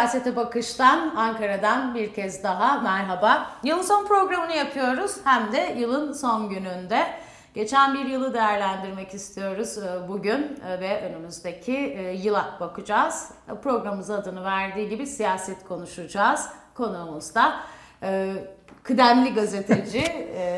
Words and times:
Siyasete 0.00 0.36
Bakış'tan, 0.36 1.14
Ankara'dan 1.16 1.94
bir 1.94 2.14
kez 2.14 2.44
daha 2.44 2.80
merhaba. 2.80 3.50
Yılın 3.62 3.82
son 3.82 4.06
programını 4.06 4.52
yapıyoruz 4.52 5.16
hem 5.24 5.52
de 5.52 5.74
yılın 5.78 6.12
son 6.12 6.48
gününde. 6.48 7.06
Geçen 7.54 7.94
bir 7.94 8.04
yılı 8.04 8.34
değerlendirmek 8.34 9.14
istiyoruz 9.14 9.78
e, 9.78 10.08
bugün 10.08 10.60
e, 10.68 10.80
ve 10.80 11.00
önümüzdeki 11.08 11.76
e, 11.76 12.12
yıla 12.12 12.56
bakacağız. 12.60 13.30
Programımız 13.62 14.10
adını 14.10 14.44
verdiği 14.44 14.88
gibi 14.88 15.06
siyaset 15.06 15.68
konuşacağız. 15.68 16.48
Konuğumuz 16.74 17.34
da 17.34 17.60
kıdemli 18.82 19.34
gazeteci 19.34 20.04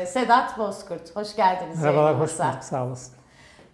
Sedat 0.07 0.57
Bozkurt. 0.57 1.15
Hoş 1.15 1.35
geldiniz. 1.35 1.83
Merhabalar, 1.83 2.19
hoş 2.19 2.39
bulduk. 2.39 2.63
Sağ 2.63 2.85
olasın. 2.85 3.22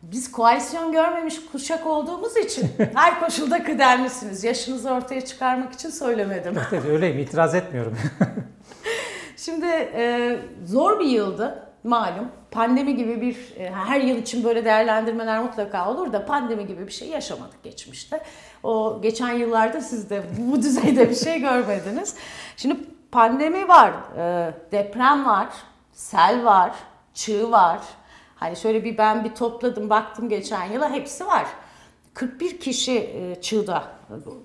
Biz 0.02 0.32
koalisyon 0.32 0.92
görmemiş 0.92 1.46
kuşak 1.52 1.88
olduğumuz 1.88 2.38
için 2.38 2.70
her 2.96 3.20
koşulda 3.20 3.64
kıdemlisiniz. 3.64 4.44
Yaşınızı 4.44 4.92
ortaya 4.92 5.26
çıkarmak 5.26 5.74
için 5.74 5.90
söylemedim. 5.90 6.58
Evet 6.72 6.86
öyleyim 6.86 7.20
itiraz 7.20 7.56
etmiyorum. 7.56 7.98
Şimdi 9.38 9.66
e, 9.66 10.38
zor 10.66 11.00
bir 11.00 11.06
yıldı 11.06 11.70
malum. 11.84 12.32
Pandemi 12.52 12.96
gibi 12.96 13.22
bir 13.22 13.38
e, 13.58 13.72
her 13.72 14.02
yıl 14.02 14.18
için 14.18 14.44
böyle 14.44 14.66
değerlendirmeler 14.66 15.44
mutlaka 15.44 15.92
olur 15.92 16.14
da 16.14 16.26
pandemi 16.26 16.68
gibi 16.68 16.88
bir 16.88 16.92
şey 16.92 17.08
yaşamadık 17.08 17.64
geçmişte. 17.64 18.22
O 18.64 19.00
geçen 19.02 19.32
yıllarda 19.32 19.82
siz 19.82 20.10
de 20.10 20.24
bu 20.38 20.56
düzeyde 20.62 21.10
bir 21.10 21.16
şey 21.16 21.40
görmediniz. 21.40 22.16
Şimdi 22.58 22.78
pandemi 23.12 23.68
var, 23.68 23.92
e, 24.18 24.54
deprem 24.72 25.26
var, 25.26 25.48
sel 25.92 26.46
var, 26.46 26.72
çığ 27.14 27.52
var, 27.52 27.80
Hani 28.40 28.56
şöyle 28.56 28.84
bir 28.84 28.98
ben 28.98 29.24
bir 29.24 29.36
topladım 29.36 29.90
baktım 29.90 30.30
geçen 30.30 30.72
yıla 30.72 30.92
hepsi 30.92 31.28
var. 31.28 31.46
41 32.14 32.60
kişi 32.60 32.98
e, 32.98 33.42
çığda 33.42 33.84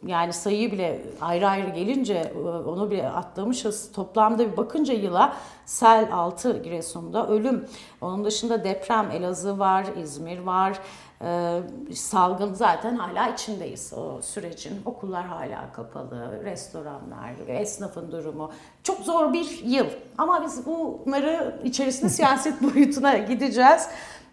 yani 0.06 0.32
sayıyı 0.32 0.72
bile 0.72 1.02
ayrı 1.20 1.48
ayrı 1.48 1.70
gelince 1.70 2.14
e, 2.14 2.38
onu 2.48 2.90
bile 2.90 3.08
atlamışız. 3.10 3.92
Toplamda 3.92 4.52
bir 4.52 4.56
bakınca 4.56 4.94
yıla 4.94 5.36
sel 5.66 6.08
6 6.12 6.62
Giresun'da 6.62 7.28
ölüm. 7.28 7.66
Onun 8.00 8.24
dışında 8.24 8.64
deprem 8.64 9.10
Elazığ 9.10 9.58
var, 9.58 9.86
İzmir 10.02 10.38
var, 10.38 10.78
ee, 11.22 11.60
salgın 11.94 12.54
zaten 12.54 12.96
hala 12.96 13.28
içindeyiz 13.28 13.92
o 13.96 14.22
sürecin. 14.22 14.82
Okullar 14.84 15.26
hala 15.26 15.72
kapalı, 15.72 16.44
restoranlar, 16.44 17.32
esnafın 17.48 18.12
durumu. 18.12 18.50
Çok 18.82 18.98
zor 18.98 19.32
bir 19.32 19.60
yıl. 19.64 19.86
Ama 20.18 20.44
biz 20.44 20.66
bunları 20.66 21.60
içerisinde 21.64 22.10
siyaset 22.10 22.62
boyutuna 22.62 23.18
gideceğiz. 23.18 23.88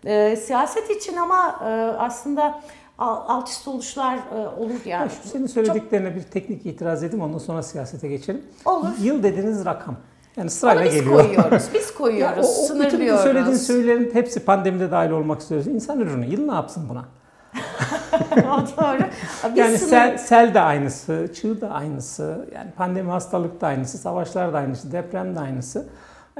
Ee, 0.05 0.35
siyaset 0.35 0.89
için 0.89 1.17
ama 1.17 1.59
e, 1.63 1.67
aslında 1.97 2.61
alt 2.97 3.49
üst 3.49 3.67
oluşlar 3.67 4.17
e, 4.17 4.47
olur 4.47 4.85
yani. 4.85 5.11
Şu 5.23 5.29
senin 5.29 5.47
söylediklerine 5.47 6.07
Çok... 6.07 6.17
bir 6.17 6.23
teknik 6.23 6.65
itiraz 6.65 7.03
edeyim 7.03 7.25
ondan 7.25 7.37
sonra 7.37 7.63
siyasete 7.63 8.07
geçelim. 8.07 8.45
Olur. 8.65 8.87
Yıl 9.01 9.23
dediğiniz 9.23 9.65
rakam. 9.65 9.95
Yani 10.37 10.49
sırayla 10.49 10.85
biz 10.85 10.93
geliyor. 10.93 11.23
koyuyoruz. 11.23 11.63
Biz 11.73 11.93
koyuyoruz. 11.93 12.37
ya 12.37 12.43
o, 12.43 12.63
o 12.63 12.65
sınırlıyoruz. 12.65 12.99
Bütün 12.99 13.33
söylediğin 13.33 13.57
söylerin 13.57 14.09
hepsi 14.13 14.39
pandemide 14.39 14.91
dahil 14.91 15.11
olmak 15.11 15.41
istiyoruz. 15.41 15.67
İnsan 15.67 15.99
ürünü. 15.99 16.25
Yıl 16.25 16.45
ne 16.45 16.53
yapsın 16.53 16.89
buna? 16.89 17.05
doğru. 18.77 19.03
Biz 19.49 19.57
yani 19.57 19.77
sınır... 19.77 19.89
sel, 19.89 20.17
sel 20.17 20.53
de 20.53 20.59
aynısı, 20.59 21.31
çığ 21.33 21.61
da 21.61 21.69
aynısı, 21.69 22.49
yani 22.55 22.71
pandemi 22.71 23.09
hastalık 23.09 23.61
da 23.61 23.67
aynısı, 23.67 23.97
savaşlar 23.97 24.53
da 24.53 24.57
aynısı, 24.57 24.91
deprem 24.91 25.35
de 25.35 25.39
aynısı. 25.39 25.87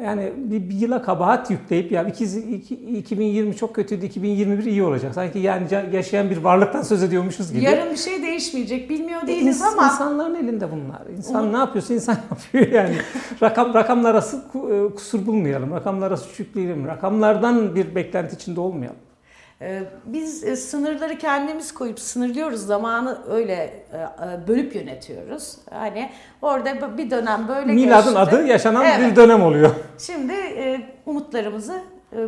Yani 0.04 0.34
bir, 0.38 0.70
bir 0.70 0.76
yıla 0.76 1.02
kabahat 1.02 1.52
yükleyip 1.52 1.92
ya 1.92 2.04
2020 2.04 3.56
çok 3.56 3.76
kötüydü, 3.76 4.06
2021 4.06 4.64
iyi 4.64 4.84
olacak. 4.84 5.14
Sanki 5.16 5.40
yani 5.40 5.68
yaşayan 5.92 6.30
bir 6.30 6.38
varlıktan 6.38 6.82
söz 6.82 7.04
ediyormuşuz 7.04 7.54
gibi. 7.54 7.64
Yarın 7.64 7.92
bir 7.92 7.98
şey 7.98 8.22
değişmeyecek 8.22 8.90
bilmiyor 8.90 9.28
değiliz 9.28 9.58
İns, 9.58 9.74
ama. 9.74 9.86
İnsanların 9.86 10.36
elinde 10.36 10.72
bunlar. 10.72 11.02
İnsan 11.18 11.44
Onu... 11.44 11.54
ne 11.54 11.58
yapıyorsa 11.58 11.94
insan 11.94 12.18
yapıyor 12.32 12.84
yani. 12.84 12.96
Rakam 13.42 13.74
rakamlara 13.74 14.18
e, 14.18 14.96
kusur 14.96 15.26
bulmayalım, 15.26 15.72
rakamlara 15.72 16.18
suç 16.18 16.40
yükleyelim, 16.40 16.88
rakamlardan 16.88 17.76
bir 17.76 17.96
beklenti 17.96 18.36
içinde 18.36 18.60
olmayalım. 18.60 19.00
Ee, 19.62 19.84
biz 20.06 20.44
e, 20.44 20.56
sınırları 20.56 21.18
kendimiz 21.18 21.74
koyup 21.74 22.00
sınırlıyoruz. 22.00 22.66
Zamanı 22.66 23.18
öyle 23.30 23.54
e, 23.54 23.98
e, 23.98 24.48
bölüp 24.48 24.76
yönetiyoruz. 24.76 25.58
Hani 25.70 26.10
orada 26.42 26.98
bir 26.98 27.12
dönem 27.12 27.48
böyle 27.48 27.74
Miladın 27.74 28.14
geçti. 28.14 28.20
adı 28.20 28.48
yaşanan 28.48 28.86
evet. 28.86 29.12
bir 29.12 29.16
dönem 29.16 29.44
oluyor. 29.44 29.72
Şimdi 29.98 30.34
umutlarımızı 31.06 31.82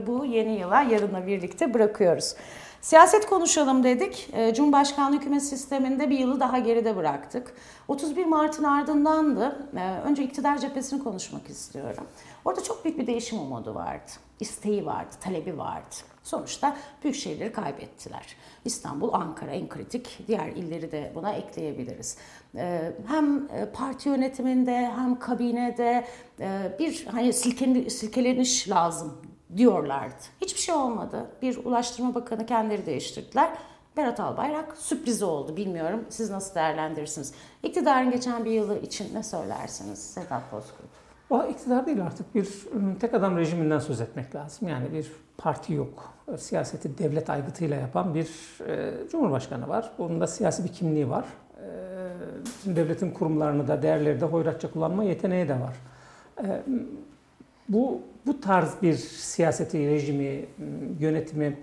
bu 0.07 0.25
yeni 0.25 0.59
yıla 0.59 0.81
yarınla 0.81 1.27
birlikte 1.27 1.73
bırakıyoruz. 1.73 2.35
Siyaset 2.81 3.25
konuşalım 3.25 3.83
dedik. 3.83 4.29
Cumhurbaşkanlığı 4.55 5.15
hükümet 5.15 5.43
sisteminde 5.43 6.09
bir 6.09 6.19
yılı 6.19 6.39
daha 6.39 6.59
geride 6.59 6.95
bıraktık. 6.95 7.53
31 7.87 8.25
Mart'ın 8.25 8.63
ardındandı. 8.63 9.69
Önce 10.05 10.23
iktidar 10.23 10.57
cephesini 10.57 11.03
konuşmak 11.03 11.49
istiyorum. 11.49 12.03
Orada 12.45 12.63
çok 12.63 12.85
büyük 12.85 12.97
bir 12.97 13.07
değişim 13.07 13.39
umudu 13.39 13.75
vardı. 13.75 14.11
İsteği 14.39 14.85
vardı, 14.85 15.11
talebi 15.21 15.57
vardı. 15.57 15.95
Sonuçta 16.23 16.77
büyük 17.03 17.15
şehirleri 17.15 17.51
kaybettiler. 17.51 18.35
İstanbul, 18.65 19.13
Ankara 19.13 19.51
en 19.51 19.69
kritik. 19.69 20.19
Diğer 20.27 20.47
illeri 20.47 20.91
de 20.91 21.11
buna 21.15 21.33
ekleyebiliriz. 21.33 22.17
Ee, 22.55 22.91
hem 23.07 23.49
e, 23.53 23.65
parti 23.73 24.09
yönetiminde 24.09 24.91
hem 24.95 25.19
kabinede 25.19 26.05
e, 26.39 26.75
bir 26.79 27.05
hani 27.05 27.33
silkeleniş 27.33 28.69
lazım 28.69 29.21
diyorlardı. 29.57 30.23
Hiçbir 30.41 30.61
şey 30.61 30.75
olmadı. 30.75 31.31
Bir 31.41 31.57
Ulaştırma 31.65 32.15
Bakanı 32.15 32.45
kendileri 32.45 32.85
değiştirdiler. 32.85 33.57
Berat 33.97 34.19
Albayrak 34.19 34.77
sürprizi 34.77 35.25
oldu. 35.25 35.57
Bilmiyorum 35.57 36.05
siz 36.09 36.29
nasıl 36.29 36.55
değerlendirirsiniz? 36.55 37.33
İktidarın 37.63 38.11
geçen 38.11 38.45
bir 38.45 38.51
yılı 38.51 38.79
için 38.79 39.15
ne 39.15 39.23
söylersiniz 39.23 39.99
Sedat 39.99 40.51
Bozkurt? 40.51 41.02
O 41.33 41.45
iktidar 41.45 41.85
değil 41.85 42.03
artık 42.03 42.35
bir 42.35 42.43
ıı, 42.75 42.99
tek 42.99 43.13
adam 43.13 43.37
rejiminden 43.37 43.79
söz 43.79 44.01
etmek 44.01 44.35
lazım. 44.35 44.67
Yani 44.67 44.93
bir 44.93 45.11
parti 45.37 45.73
yok. 45.73 46.13
Siyaseti 46.37 46.97
devlet 46.97 47.29
aygıtıyla 47.29 47.77
yapan 47.77 48.15
bir 48.15 48.29
e, 48.67 48.93
cumhurbaşkanı 49.11 49.69
var. 49.69 49.91
Bunun 49.97 50.21
da 50.21 50.27
siyasi 50.27 50.63
bir 50.63 50.69
kimliği 50.69 51.09
var. 51.09 51.25
E, 52.65 52.75
devletin 52.75 53.11
kurumlarını 53.11 53.67
da 53.67 53.81
değerleri 53.81 54.21
de 54.21 54.25
hoyratça 54.25 54.71
kullanma 54.71 55.03
yeteneği 55.03 55.47
de 55.47 55.55
var. 55.59 55.75
Bu 57.69 58.01
bu 58.25 58.41
tarz 58.41 58.81
bir 58.81 58.93
siyaseti, 58.93 59.87
rejimi, 59.87 60.45
yönetimi 60.99 61.45
e, 61.45 61.55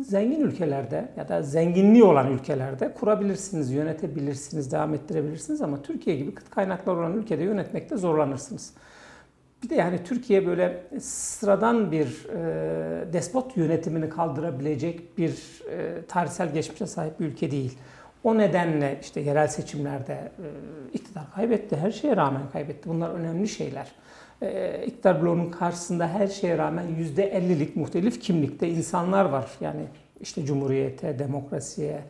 zengin 0.00 0.40
ülkelerde 0.40 1.08
ya 1.16 1.28
da 1.28 1.42
zenginliği 1.42 2.04
olan 2.04 2.32
ülkelerde 2.32 2.94
kurabilirsiniz, 2.94 3.70
yönetebilirsiniz, 3.70 4.72
devam 4.72 4.94
ettirebilirsiniz 4.94 5.62
ama 5.62 5.82
Türkiye 5.82 6.16
gibi 6.16 6.34
kıt 6.34 6.50
kaynaklar 6.50 6.96
olan 6.96 7.12
ülkede 7.12 7.42
yönetmekte 7.42 7.96
zorlanırsınız. 7.96 8.74
Bir 9.62 9.70
de 9.70 9.74
yani 9.74 10.04
Türkiye 10.04 10.46
böyle 10.46 10.82
sıradan 11.00 11.92
bir 11.92 12.26
e, 12.28 13.12
despot 13.12 13.56
yönetimini 13.56 14.08
kaldırabilecek 14.08 15.18
bir 15.18 15.62
e, 15.70 16.06
tarihsel 16.08 16.52
geçmişe 16.52 16.86
sahip 16.86 17.20
bir 17.20 17.24
ülke 17.24 17.50
değil. 17.50 17.78
O 18.24 18.38
nedenle 18.38 18.98
işte 19.02 19.20
yerel 19.20 19.48
seçimlerde 19.48 20.12
e, 20.12 20.46
iktidar 20.92 21.24
kaybetti, 21.34 21.76
her 21.76 21.90
şeye 21.90 22.16
rağmen 22.16 22.42
kaybetti. 22.52 22.88
Bunlar 22.88 23.10
önemli 23.10 23.48
şeyler. 23.48 23.92
E, 24.42 24.82
iktidar 24.86 25.22
bloğunun 25.22 25.50
karşısında 25.50 26.08
her 26.08 26.26
şeye 26.26 26.58
rağmen 26.58 26.84
%50'lik 27.16 27.76
muhtelif 27.76 28.20
kimlikte 28.20 28.68
insanlar 28.68 29.24
var. 29.24 29.50
Yani 29.60 29.82
işte 30.20 30.44
cumhuriyete, 30.44 31.18
demokrasiye, 31.18 32.00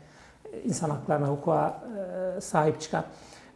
insan 0.65 0.91
haklarına, 0.91 1.29
hukuka 1.29 1.85
e, 2.37 2.41
sahip 2.41 2.81
çıkan. 2.81 3.05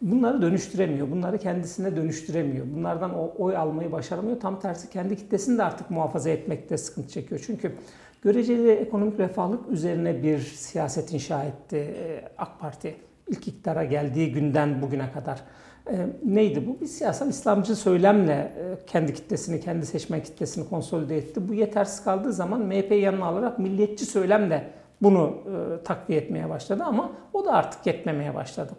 Bunları 0.02 0.42
dönüştüremiyor. 0.42 1.10
Bunları 1.10 1.38
kendisine 1.38 1.96
dönüştüremiyor. 1.96 2.66
Bunlardan 2.76 3.18
o 3.18 3.32
oy 3.38 3.56
almayı 3.56 3.92
başaramıyor. 3.92 4.40
Tam 4.40 4.60
tersi 4.60 4.90
kendi 4.90 5.16
kitlesini 5.16 5.58
de 5.58 5.62
artık 5.62 5.90
muhafaza 5.90 6.30
etmekte 6.30 6.78
sıkıntı 6.78 7.08
çekiyor. 7.08 7.44
Çünkü 7.46 7.72
göreceli 8.22 8.70
ekonomik 8.70 9.20
refahlık 9.20 9.68
üzerine 9.70 10.22
bir 10.22 10.38
siyaset 10.38 11.12
inşa 11.12 11.44
etti 11.44 11.76
e, 11.76 12.24
AK 12.38 12.60
Parti. 12.60 12.94
ilk 13.28 13.48
iktidara 13.48 13.84
geldiği 13.84 14.32
günden 14.32 14.82
bugüne 14.82 15.12
kadar. 15.12 15.42
E, 15.90 16.06
neydi 16.24 16.66
bu? 16.66 16.80
Bir 16.80 16.86
siyasal 16.86 17.28
İslamcı 17.28 17.76
söylemle 17.76 18.32
e, 18.32 18.86
kendi 18.86 19.14
kitlesini, 19.14 19.60
kendi 19.60 19.86
seçmen 19.86 20.22
kitlesini 20.22 20.68
konsolide 20.68 21.16
etti. 21.16 21.48
Bu 21.48 21.54
yetersiz 21.54 22.04
kaldığı 22.04 22.32
zaman 22.32 22.60
MHP'yi 22.60 23.02
yanına 23.02 23.26
alarak 23.26 23.58
milliyetçi 23.58 24.06
söylemle 24.06 24.70
bunu 25.02 25.42
takviye 25.84 26.20
etmeye 26.20 26.48
başladı 26.48 26.82
ama 26.86 27.12
o 27.32 27.44
da 27.44 27.52
artık 27.52 27.86
yetmemeye 27.86 28.34
başladı. 28.34 28.72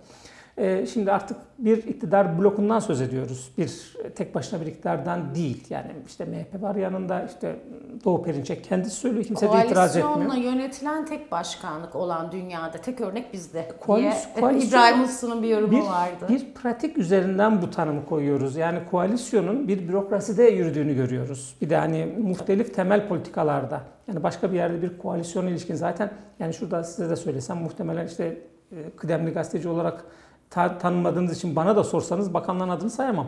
Ee, 0.57 0.85
şimdi 0.85 1.11
artık 1.11 1.37
bir 1.57 1.77
iktidar 1.77 2.39
blokundan 2.39 2.79
söz 2.79 3.01
ediyoruz. 3.01 3.51
Bir 3.57 3.97
tek 4.15 4.35
başına 4.35 4.61
bir 4.61 4.65
iktidardan 4.65 5.35
değil. 5.35 5.63
Yani 5.69 5.91
işte 6.07 6.25
MHP 6.25 6.61
var 6.61 6.75
yanında 6.75 7.23
işte 7.23 7.59
Doğu 8.05 8.23
Perinçek 8.23 8.63
kendisi 8.63 8.95
söylüyor. 8.95 9.25
Kimse 9.25 9.51
de 9.51 9.65
itiraz 9.65 9.97
etmiyor. 9.97 10.13
Koalisyonla 10.13 10.49
yönetilen 10.51 11.05
tek 11.05 11.31
başkanlık 11.31 11.95
olan 11.95 12.31
dünyada 12.31 12.77
tek 12.77 13.01
örnek 13.01 13.33
bizde 13.33 13.71
Koalis, 13.79 14.03
diye 14.03 14.15
koalisyon, 14.39 14.69
İbrahim 14.69 15.03
Uslu'nun 15.03 15.43
bir 15.43 15.47
yorumu 15.47 15.71
bir, 15.71 15.81
vardı. 15.81 16.25
Bir 16.29 16.53
pratik 16.53 16.97
üzerinden 16.97 17.61
bu 17.61 17.71
tanımı 17.71 18.05
koyuyoruz. 18.05 18.55
Yani 18.55 18.79
koalisyonun 18.91 19.67
bir 19.67 19.87
bürokraside 19.87 20.43
yürüdüğünü 20.43 20.95
görüyoruz. 20.95 21.55
Bir 21.61 21.69
de 21.69 21.77
hani 21.77 22.05
muhtelif 22.19 22.75
temel 22.75 23.07
politikalarda. 23.07 23.81
Yani 24.07 24.23
başka 24.23 24.51
bir 24.51 24.55
yerde 24.55 24.81
bir 24.81 24.97
koalisyon 24.97 25.47
ilişkin 25.47 25.75
zaten 25.75 26.11
yani 26.39 26.53
şurada 26.53 26.83
size 26.83 27.09
de 27.09 27.15
söylesem 27.15 27.57
muhtemelen 27.57 28.07
işte 28.07 28.37
e, 28.71 28.89
kıdemli 28.97 29.31
gazeteci 29.31 29.69
olarak 29.69 30.05
ta- 30.49 30.77
tanımadığınız 30.77 31.37
için 31.37 31.55
bana 31.55 31.75
da 31.75 31.83
sorsanız 31.83 32.33
bakanların 32.33 32.69
adını 32.69 32.89
sayamam. 32.89 33.27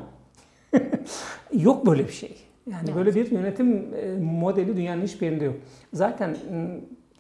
yok 1.54 1.86
böyle 1.86 2.07
bir 2.07 2.13
şey. 2.13 2.38
Yani 2.71 2.83
evet. 2.86 2.95
böyle 2.95 3.16
bir 3.16 3.31
yönetim 3.31 3.94
e, 3.95 4.16
modeli 4.21 4.77
dünyanın 4.77 5.01
hiçbir 5.01 5.25
yerinde 5.25 5.45
yok. 5.45 5.56
Zaten 5.94 6.38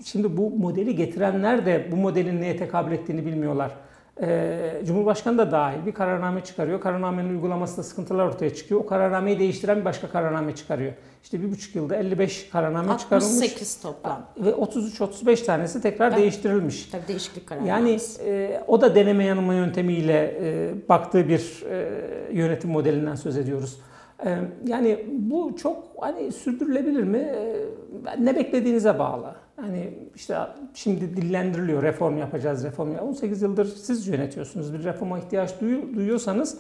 şimdi 0.03 0.37
bu 0.37 0.49
modeli 0.49 0.95
getirenler 0.95 1.65
de 1.65 1.87
bu 1.91 1.95
modelin 1.95 2.41
neye 2.41 2.57
tekabül 2.57 2.91
ettiğini 2.91 3.25
bilmiyorlar. 3.25 3.71
Ee, 4.21 4.81
Cumhurbaşkanı 4.87 5.37
da 5.37 5.51
dahil 5.51 5.85
bir 5.85 5.91
kararname 5.91 6.43
çıkarıyor. 6.43 6.81
Kararnamenin 6.81 7.29
uygulamasında 7.29 7.83
sıkıntılar 7.83 8.25
ortaya 8.25 8.55
çıkıyor. 8.55 8.81
O 8.81 8.85
kararnameyi 8.85 9.39
değiştiren 9.39 9.79
bir 9.79 9.85
başka 9.85 10.09
kararname 10.09 10.55
çıkarıyor. 10.55 10.93
İşte 11.23 11.41
bir 11.41 11.51
buçuk 11.51 11.75
yılda 11.75 11.95
55 11.95 12.49
kararname 12.49 12.91
68 12.91 13.03
çıkarılmış. 13.03 13.49
68 13.49 13.81
toplam. 13.81 14.25
Ve 14.37 14.49
33-35 14.49 15.45
tanesi 15.45 15.81
tekrar 15.81 16.07
evet. 16.07 16.19
değiştirilmiş. 16.19 16.85
Tabii 16.85 17.07
değişiklik 17.07 17.51
Yani 17.65 17.97
e, 18.25 18.61
o 18.67 18.81
da 18.81 18.95
deneme 18.95 19.25
yanılma 19.25 19.53
yöntemiyle 19.53 20.37
e, 20.41 20.71
baktığı 20.89 21.27
bir 21.27 21.63
e, 21.69 21.89
yönetim 22.33 22.69
modelinden 22.69 23.15
söz 23.15 23.37
ediyoruz. 23.37 23.79
E, 24.25 24.37
yani 24.65 25.05
bu 25.11 25.55
çok 25.55 25.83
hani 26.01 26.31
sürdürülebilir 26.31 27.03
mi? 27.03 27.17
E, 27.17 28.25
ne 28.25 28.35
beklediğinize 28.35 28.99
bağlı. 28.99 29.35
Hani 29.61 29.93
işte 30.15 30.37
şimdi 30.73 31.17
dillendiriliyor 31.17 31.83
reform 31.83 32.17
yapacağız 32.17 32.63
reform. 32.63 32.95
18 32.95 33.41
yıldır 33.41 33.65
siz 33.65 34.07
yönetiyorsunuz. 34.07 34.73
Bir 34.73 34.83
reforma 34.83 35.19
ihtiyaç 35.19 35.61
duyuyorsanız 35.61 36.57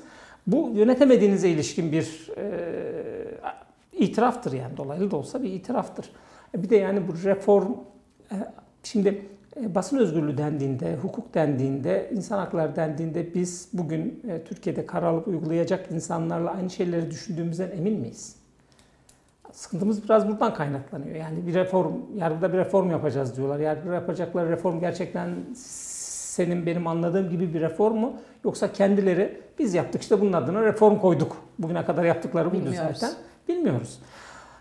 bu 0.47 0.71
yönetemediğinize 0.75 1.49
ilişkin 1.49 1.91
bir 1.91 2.29
e, 2.37 2.45
itiraftır 3.91 4.51
yani 4.51 4.77
dolaylı 4.77 5.11
da 5.11 5.15
olsa 5.15 5.43
bir 5.43 5.53
itiraftır. 5.53 6.11
E, 6.55 6.63
bir 6.63 6.69
de 6.69 6.75
yani 6.75 7.07
bu 7.07 7.23
reform 7.23 7.71
e, 8.31 8.35
şimdi 8.83 9.25
e, 9.61 9.75
basın 9.75 9.97
özgürlüğü 9.97 10.37
dendiğinde, 10.37 10.95
hukuk 10.95 11.33
dendiğinde, 11.33 12.09
insan 12.13 12.37
hakları 12.37 12.75
dendiğinde 12.75 13.33
biz 13.33 13.69
bugün 13.73 14.23
e, 14.29 14.43
Türkiye'de 14.43 14.85
karar 14.85 15.13
uygulayacak 15.25 15.91
insanlarla 15.91 16.51
aynı 16.51 16.69
şeyleri 16.69 17.11
düşündüğümüzden 17.11 17.71
emin 17.71 17.99
miyiz? 17.99 18.38
Sıkıntımız 19.51 20.03
biraz 20.03 20.27
buradan 20.27 20.53
kaynaklanıyor. 20.53 21.15
Yani 21.15 21.47
bir 21.47 21.53
reform, 21.53 21.93
yargıda 22.15 22.53
bir 22.53 22.57
reform 22.57 22.91
yapacağız 22.91 23.37
diyorlar. 23.37 23.59
Yargıda 23.59 23.93
yapacakları 23.93 24.49
reform 24.49 24.79
gerçekten 24.79 25.29
senin 25.55 26.65
benim 26.65 26.87
anladığım 26.87 27.29
gibi 27.29 27.53
bir 27.53 27.61
reform 27.61 27.97
mu? 27.97 28.13
Yoksa 28.43 28.73
kendileri 28.73 29.41
biz 29.59 29.73
yaptık 29.73 30.01
işte 30.01 30.21
bunun 30.21 30.33
adına 30.33 30.61
reform 30.63 30.99
koyduk. 30.99 31.37
Bugüne 31.59 31.85
kadar 31.85 32.03
yaptıkları 32.03 32.51
buydu 32.51 32.69
zaten. 32.75 33.11
Bilmiyoruz. 33.47 33.99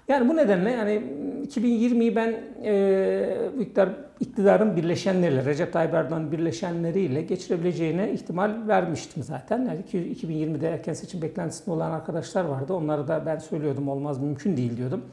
Yani 0.09 0.29
bu 0.29 0.37
nedenle 0.37 0.71
yani 0.71 1.03
2020'yi 1.49 2.17
ben 2.17 2.41
e, 2.65 3.51
iktidar, 3.61 3.89
iktidarın 4.21 4.77
birleşenleriyle, 4.77 5.45
Recep 5.45 5.73
Tayyip 5.73 5.95
Erdoğan 5.95 6.33
birleşenleriyle 6.33 7.23
geçirebileceğine 7.23 8.13
ihtimal 8.13 8.69
vermiştim 8.69 9.23
zaten. 9.23 9.59
Yani 9.59 9.81
2020'de 9.93 10.69
erken 10.69 10.93
seçim 10.93 11.23
beklentisinde 11.23 11.71
olan 11.71 11.91
arkadaşlar 11.91 12.45
vardı. 12.45 12.75
Onları 12.75 13.09
da 13.09 13.27
ben 13.27 13.39
söylüyordum 13.39 13.89
olmaz 13.89 14.19
mümkün 14.19 14.57
değil 14.57 14.77
diyordum. 14.77 15.05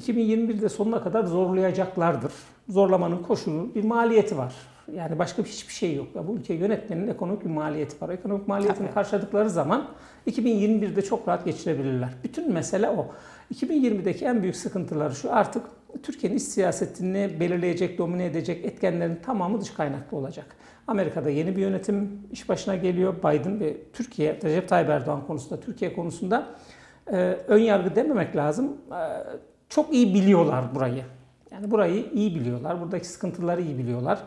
2021'de 0.00 0.68
sonuna 0.68 1.02
kadar 1.02 1.24
zorlayacaklardır. 1.24 2.32
Zorlamanın 2.68 3.22
koşulu 3.22 3.74
bir 3.74 3.84
maliyeti 3.84 4.38
var. 4.38 4.54
Yani 4.96 5.18
başka 5.18 5.42
hiçbir 5.42 5.72
şey 5.72 5.94
yok. 5.94 6.06
Bu 6.28 6.36
ülke 6.36 6.54
yönetmenin 6.54 7.08
ekonomik 7.08 7.44
bir 7.44 7.50
maliyeti 7.50 8.00
var. 8.00 8.08
Ekonomik 8.08 8.48
maliyetini 8.48 8.86
Tabii. 8.86 8.94
karşıladıkları 8.94 9.50
zaman 9.50 9.88
2021'de 10.26 11.02
çok 11.02 11.28
rahat 11.28 11.44
geçirebilirler. 11.44 12.08
Bütün 12.24 12.52
mesele 12.52 12.88
o. 12.88 13.06
2020'deki 13.54 14.24
en 14.24 14.42
büyük 14.42 14.56
sıkıntıları 14.56 15.14
şu 15.14 15.34
artık 15.34 15.62
Türkiye'nin 16.02 16.36
iç 16.36 16.42
siyasetini 16.42 17.40
belirleyecek, 17.40 17.98
domine 17.98 18.26
edecek 18.26 18.64
etkenlerin 18.64 19.16
tamamı 19.16 19.60
dış 19.60 19.70
kaynaklı 19.70 20.16
olacak. 20.16 20.46
Amerika'da 20.86 21.30
yeni 21.30 21.56
bir 21.56 21.60
yönetim 21.60 22.22
iş 22.32 22.48
başına 22.48 22.76
geliyor. 22.76 23.14
Biden 23.18 23.60
ve 23.60 23.76
Türkiye, 23.92 24.38
Recep 24.44 24.68
Tayyip 24.68 24.90
Erdoğan 24.90 25.26
konusunda, 25.26 25.60
Türkiye 25.60 25.92
konusunda 25.92 26.46
e, 27.12 27.16
ön 27.48 27.58
yargı 27.58 27.96
dememek 27.96 28.36
lazım. 28.36 28.76
E, 28.90 29.00
çok 29.68 29.94
iyi 29.94 30.14
biliyorlar 30.14 30.74
burayı. 30.74 31.04
Yani 31.50 31.70
burayı 31.70 32.04
iyi 32.12 32.34
biliyorlar. 32.34 32.80
Buradaki 32.80 33.08
sıkıntıları 33.08 33.62
iyi 33.62 33.78
biliyorlar. 33.78 34.18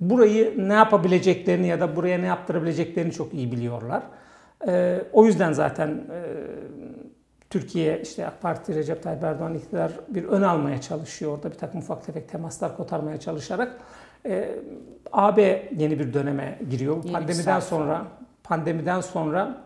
Burayı 0.00 0.68
ne 0.68 0.74
yapabileceklerini 0.74 1.66
ya 1.66 1.80
da 1.80 1.96
buraya 1.96 2.18
ne 2.18 2.26
yaptırabileceklerini 2.26 3.12
çok 3.12 3.34
iyi 3.34 3.52
biliyorlar. 3.52 4.02
E, 4.68 5.02
o 5.12 5.26
yüzden 5.26 5.52
zaten 5.52 5.88
e, 5.88 6.20
Türkiye 7.50 8.00
işte 8.02 8.26
AK 8.26 8.42
Parti 8.42 8.74
Recep 8.74 9.02
Tayyip 9.02 9.24
Erdoğan 9.24 9.54
iktidar 9.54 9.92
bir 10.08 10.24
ön 10.24 10.42
almaya 10.42 10.80
çalışıyor. 10.80 11.32
Orada 11.32 11.50
bir 11.50 11.58
takım 11.58 11.80
ufak 11.80 12.06
tefek 12.06 12.28
temaslar 12.28 12.76
kotarmaya 12.76 13.20
çalışarak 13.20 13.78
e, 14.26 14.50
AB 15.12 15.68
yeni 15.78 15.98
bir 15.98 16.12
döneme 16.12 16.58
giriyor. 16.70 16.96
Yeni 17.04 17.12
pandemiden 17.12 17.60
sonra 17.60 18.06
pandemiden 18.44 19.00
sonra 19.00 19.64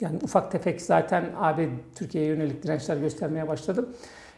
yani 0.00 0.18
ufak 0.22 0.52
tefek 0.52 0.82
zaten 0.82 1.24
AB 1.36 1.68
Türkiye'ye 1.94 2.30
yönelik 2.30 2.62
dirençler 2.62 2.96
göstermeye 2.96 3.48
başladı. 3.48 3.88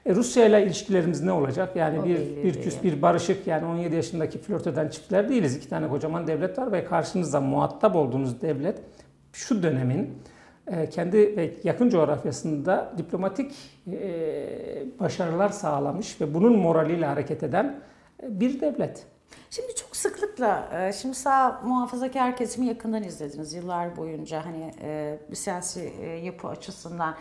E, 0.06 0.14
Rusya 0.14 0.46
ile 0.46 0.66
ilişkilerimiz 0.66 1.22
ne 1.22 1.32
olacak? 1.32 1.76
Yani 1.76 2.00
o 2.00 2.04
bir 2.04 2.44
bir 2.44 2.62
küs 2.62 2.82
bir 2.82 3.02
barışık 3.02 3.46
yani 3.46 3.66
17 3.66 3.96
yaşındaki 3.96 4.38
flört 4.38 4.66
eden 4.66 4.88
çiftler 4.88 5.28
değiliz. 5.28 5.56
İki 5.56 5.68
tane 5.68 5.88
kocaman 5.88 6.26
devlet 6.26 6.58
var 6.58 6.72
ve 6.72 6.84
karşınızda 6.84 7.40
muhatap 7.40 7.96
olduğunuz 7.96 8.40
devlet 8.40 8.78
şu 9.32 9.62
dönemin 9.62 10.18
e, 10.66 10.88
kendi 10.88 11.36
ve 11.36 11.54
yakın 11.64 11.88
coğrafyasında 11.88 12.92
diplomatik 12.98 13.54
e, 13.92 14.84
başarılar 15.00 15.48
sağlamış 15.48 16.20
ve 16.20 16.34
bunun 16.34 16.56
moraliyle 16.56 17.06
hareket 17.06 17.42
eden 17.42 17.80
e, 18.22 18.40
bir 18.40 18.60
devlet. 18.60 19.06
Şimdi 19.50 19.74
çok 19.74 19.96
sıklıkla, 19.96 20.68
şimdi 21.00 21.14
sağ 21.14 21.60
muhafazakar 21.64 22.36
kesimi 22.36 22.66
yakından 22.66 23.02
izlediniz 23.02 23.52
yıllar 23.52 23.96
boyunca 23.96 24.44
hani 24.46 24.72
bir 25.30 25.36
siyasi 25.36 25.92
yapı 26.22 26.48
açısından. 26.48 27.14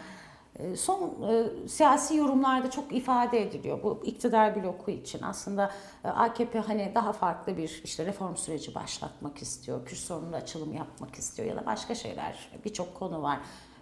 Ee, 0.60 0.76
son 0.76 1.00
e, 1.30 1.68
siyasi 1.68 2.16
yorumlarda 2.16 2.72
çok 2.72 2.94
ifade 2.94 3.42
ediliyor 3.42 3.84
bu 3.84 4.02
iktidar 4.04 4.64
bloku 4.64 4.92
için. 4.92 5.22
Aslında 5.24 5.72
e, 6.06 6.08
AKP 6.08 6.60
hani 6.60 6.92
daha 6.96 7.14
farklı 7.14 7.58
bir 7.58 7.82
işte 7.84 8.06
reform 8.06 8.36
süreci 8.36 8.76
başlatmak 8.76 9.42
istiyor, 9.42 9.86
Kürt 9.86 10.00
sorununda 10.00 10.38
açılım 10.38 10.74
yapmak 10.74 11.16
istiyor 11.16 11.50
ya 11.50 11.56
da 11.56 11.66
başka 11.66 11.96
şeyler 11.96 12.50
birçok 12.66 12.96
konu 12.96 13.22
var. 13.22 13.40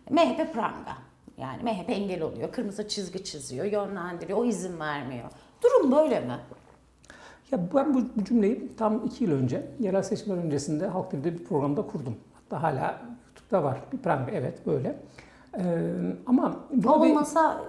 MHP 0.09 0.53
pranga. 0.53 0.97
Yani 1.37 1.63
MHP 1.63 1.89
engel 1.89 2.21
oluyor, 2.21 2.51
kırmızı 2.51 2.87
çizgi 2.87 3.23
çiziyor, 3.23 3.65
yönlendiriyor, 3.65 4.39
o 4.39 4.45
izin 4.45 4.79
vermiyor. 4.79 5.29
Durum 5.63 5.91
böyle 5.91 6.19
mi? 6.19 6.39
Ya 7.51 7.59
ben 7.75 7.93
bu, 7.93 8.01
bu 8.15 8.23
cümleyi 8.23 8.71
tam 8.77 9.05
iki 9.05 9.23
yıl 9.23 9.31
önce, 9.31 9.67
yerel 9.79 10.03
seçimler 10.03 10.37
öncesinde 10.43 10.87
Halk 10.87 11.11
TV'de 11.11 11.39
bir 11.39 11.43
programda 11.43 11.81
kurdum. 11.81 12.17
Hatta 12.33 12.63
hala 12.63 13.01
YouTube'da 13.27 13.63
var. 13.63 13.79
Bir 13.93 13.97
pranga 13.97 14.31
evet 14.31 14.65
böyle. 14.65 14.99
Ee, 15.59 15.63
ama 16.25 16.55
o 16.87 16.91
olmasa 16.91 17.61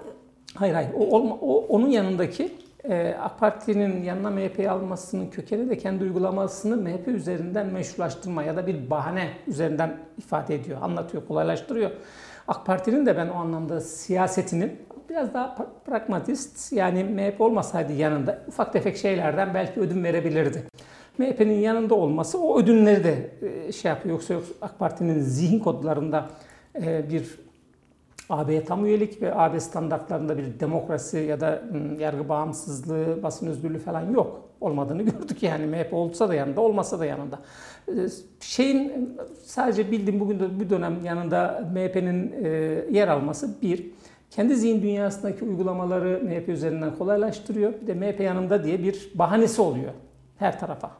hayır 0.54 0.74
hayır 0.74 0.90
o, 0.94 1.16
olma, 1.16 1.34
o 1.34 1.66
onun 1.68 1.88
yanındaki 1.88 2.52
e, 2.84 3.14
AK 3.20 3.38
Parti'nin 3.38 4.02
yanına 4.02 4.30
MHP'yi 4.30 4.70
almasının 4.70 5.30
kökeni 5.30 5.70
de 5.70 5.78
kendi 5.78 6.04
uygulamasını 6.04 6.76
MHP 6.76 7.08
üzerinden 7.08 7.66
meşrulaştırma 7.66 8.42
ya 8.42 8.56
da 8.56 8.66
bir 8.66 8.90
bahane 8.90 9.28
üzerinden 9.46 9.96
ifade 10.18 10.54
ediyor, 10.54 10.82
anlatıyor, 10.82 11.26
kolaylaştırıyor. 11.26 11.90
AK 12.48 12.66
Parti'nin 12.66 13.06
de 13.06 13.16
ben 13.16 13.28
o 13.28 13.34
anlamda 13.34 13.80
siyasetinin 13.80 14.72
biraz 15.08 15.34
daha 15.34 15.54
pragmatist 15.86 16.72
yani 16.72 17.04
MHP 17.04 17.40
olmasaydı 17.40 17.92
yanında 17.92 18.42
ufak 18.48 18.72
tefek 18.72 18.96
şeylerden 18.96 19.54
belki 19.54 19.80
ödün 19.80 20.04
verebilirdi. 20.04 20.62
MHP'nin 21.18 21.58
yanında 21.60 21.94
olması 21.94 22.38
o 22.38 22.60
ödünleri 22.60 23.04
de 23.04 23.30
şey 23.72 23.88
yapıyor. 23.88 24.14
Yoksa, 24.14 24.34
yoksa 24.34 24.52
AK 24.62 24.78
Parti'nin 24.78 25.20
zihin 25.20 25.58
kodlarında 25.58 26.26
bir 27.10 27.49
AB'ye 28.30 28.64
tam 28.64 28.86
üyelik 28.86 29.22
ve 29.22 29.34
AB 29.34 29.60
standartlarında 29.60 30.38
bir 30.38 30.60
demokrasi 30.60 31.18
ya 31.18 31.40
da 31.40 31.62
yargı 31.98 32.28
bağımsızlığı, 32.28 33.22
basın 33.22 33.46
özgürlüğü 33.46 33.78
falan 33.78 34.10
yok. 34.10 34.40
Olmadığını 34.60 35.02
gördük 35.12 35.42
yani. 35.42 35.66
MHP 35.66 35.92
olsa 35.92 36.28
da 36.28 36.34
yanında, 36.34 36.60
olmasa 36.60 36.98
da 36.98 37.04
yanında. 37.04 37.38
Şeyin 38.40 39.18
sadece 39.44 39.90
bildiğim 39.90 40.20
bugün 40.20 40.40
de 40.40 40.60
bir 40.60 40.70
dönem 40.70 41.04
yanında 41.04 41.70
MHP'nin 41.74 42.44
yer 42.90 43.08
alması 43.08 43.62
bir, 43.62 43.90
kendi 44.30 44.56
zihin 44.56 44.82
dünyasındaki 44.82 45.44
uygulamaları 45.44 46.20
MHP 46.24 46.48
üzerinden 46.48 46.94
kolaylaştırıyor. 46.98 47.72
Bir 47.82 47.86
de 47.86 47.94
MHP 47.94 48.20
yanında 48.20 48.64
diye 48.64 48.82
bir 48.82 49.10
bahanesi 49.14 49.62
oluyor 49.62 49.92
her 50.36 50.60
tarafa. 50.60 50.90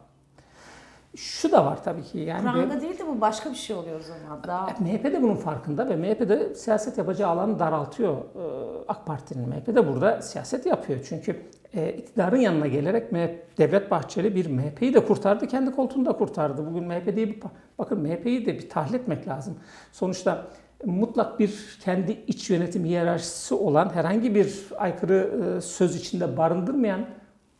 Şu 1.17 1.53
da 1.53 1.65
var 1.65 1.85
tabii 1.85 2.03
ki. 2.03 2.19
Yani 2.19 2.43
Pranga 2.43 2.81
değil 2.81 2.99
de 2.99 3.07
bu 3.07 3.21
başka 3.21 3.51
bir 3.51 3.57
şey 3.57 3.77
oluyor 3.77 4.01
o 4.01 4.03
zaman. 4.03 4.45
Daha... 4.47 4.67
MHP 4.67 5.05
de 5.05 5.23
bunun 5.23 5.35
farkında 5.35 5.89
ve 5.89 5.97
MHP 5.97 6.29
de 6.29 6.55
siyaset 6.55 6.99
yapacağı 6.99 7.31
alanı 7.31 7.59
daraltıyor. 7.59 8.17
Ee, 8.17 8.85
AK 8.89 9.07
Parti'nin 9.07 9.49
MHP 9.49 9.67
de 9.67 9.89
burada 9.89 10.23
siyaset 10.23 10.67
yapıyor. 10.67 11.01
Çünkü 11.09 11.37
e, 11.75 11.93
iktidarın 11.93 12.37
yanına 12.37 12.67
gelerek 12.67 13.13
MHP, 13.13 13.59
Devlet 13.59 13.91
Bahçeli 13.91 14.35
bir 14.35 14.47
MHP'yi 14.47 14.95
de 14.95 15.05
kurtardı, 15.05 15.47
kendi 15.47 15.71
koltuğunu 15.71 16.07
da 16.07 16.13
kurtardı. 16.13 16.67
Bugün 16.67 16.85
MHP 16.85 17.17
değil, 17.17 17.41
bakın 17.79 18.01
MHP'yi 18.01 18.47
de 18.47 18.55
bir 18.55 18.69
tahlil 18.69 18.95
etmek 18.95 19.29
lazım. 19.29 19.55
Sonuçta 19.93 20.47
mutlak 20.85 21.39
bir 21.39 21.79
kendi 21.85 22.13
iç 22.27 22.51
yönetim 22.51 22.85
hiyerarşisi 22.85 23.55
olan 23.55 23.91
herhangi 23.95 24.35
bir 24.35 24.69
aykırı 24.77 25.31
e, 25.57 25.61
söz 25.61 25.97
içinde 25.97 26.37
barındırmayan 26.37 27.07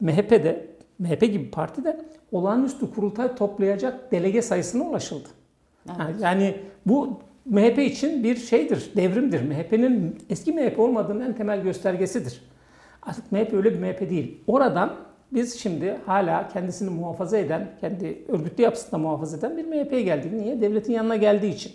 MHP'de 0.01 0.71
MHP 0.99 1.21
gibi 1.21 1.51
parti 1.51 1.85
de 1.85 2.01
olağanüstü 2.33 2.95
kurultay 2.95 3.35
toplayacak 3.35 4.13
delege 4.13 4.43
sayısına 4.43 4.85
ulaşıldı. 4.85 5.29
Evet. 5.89 6.15
Yani, 6.21 6.57
bu 6.87 7.19
MHP 7.47 7.79
için 7.79 8.25
bir 8.25 8.37
şeydir, 8.37 8.93
devrimdir. 8.97 9.43
MHP'nin 9.43 10.19
eski 10.31 10.53
MHP 10.53 10.79
olmadığının 10.79 11.21
en 11.21 11.33
temel 11.33 11.63
göstergesidir. 11.63 12.43
Artık 13.03 13.33
MHP 13.33 13.55
öyle 13.55 13.75
bir 13.75 13.79
MHP 13.79 14.11
değil. 14.11 14.41
Oradan 14.47 14.97
biz 15.33 15.59
şimdi 15.59 15.97
hala 16.07 16.49
kendisini 16.49 16.91
muhafaza 16.91 17.39
eden, 17.39 17.71
kendi 17.81 18.25
örgütlü 18.29 18.63
yapısında 18.63 18.99
muhafaza 18.99 19.37
eden 19.37 19.57
bir 19.57 19.65
MHP'ye 19.65 20.03
geldik. 20.03 20.33
Niye? 20.33 20.61
Devletin 20.61 20.93
yanına 20.93 21.17
geldiği 21.17 21.55
için. 21.55 21.73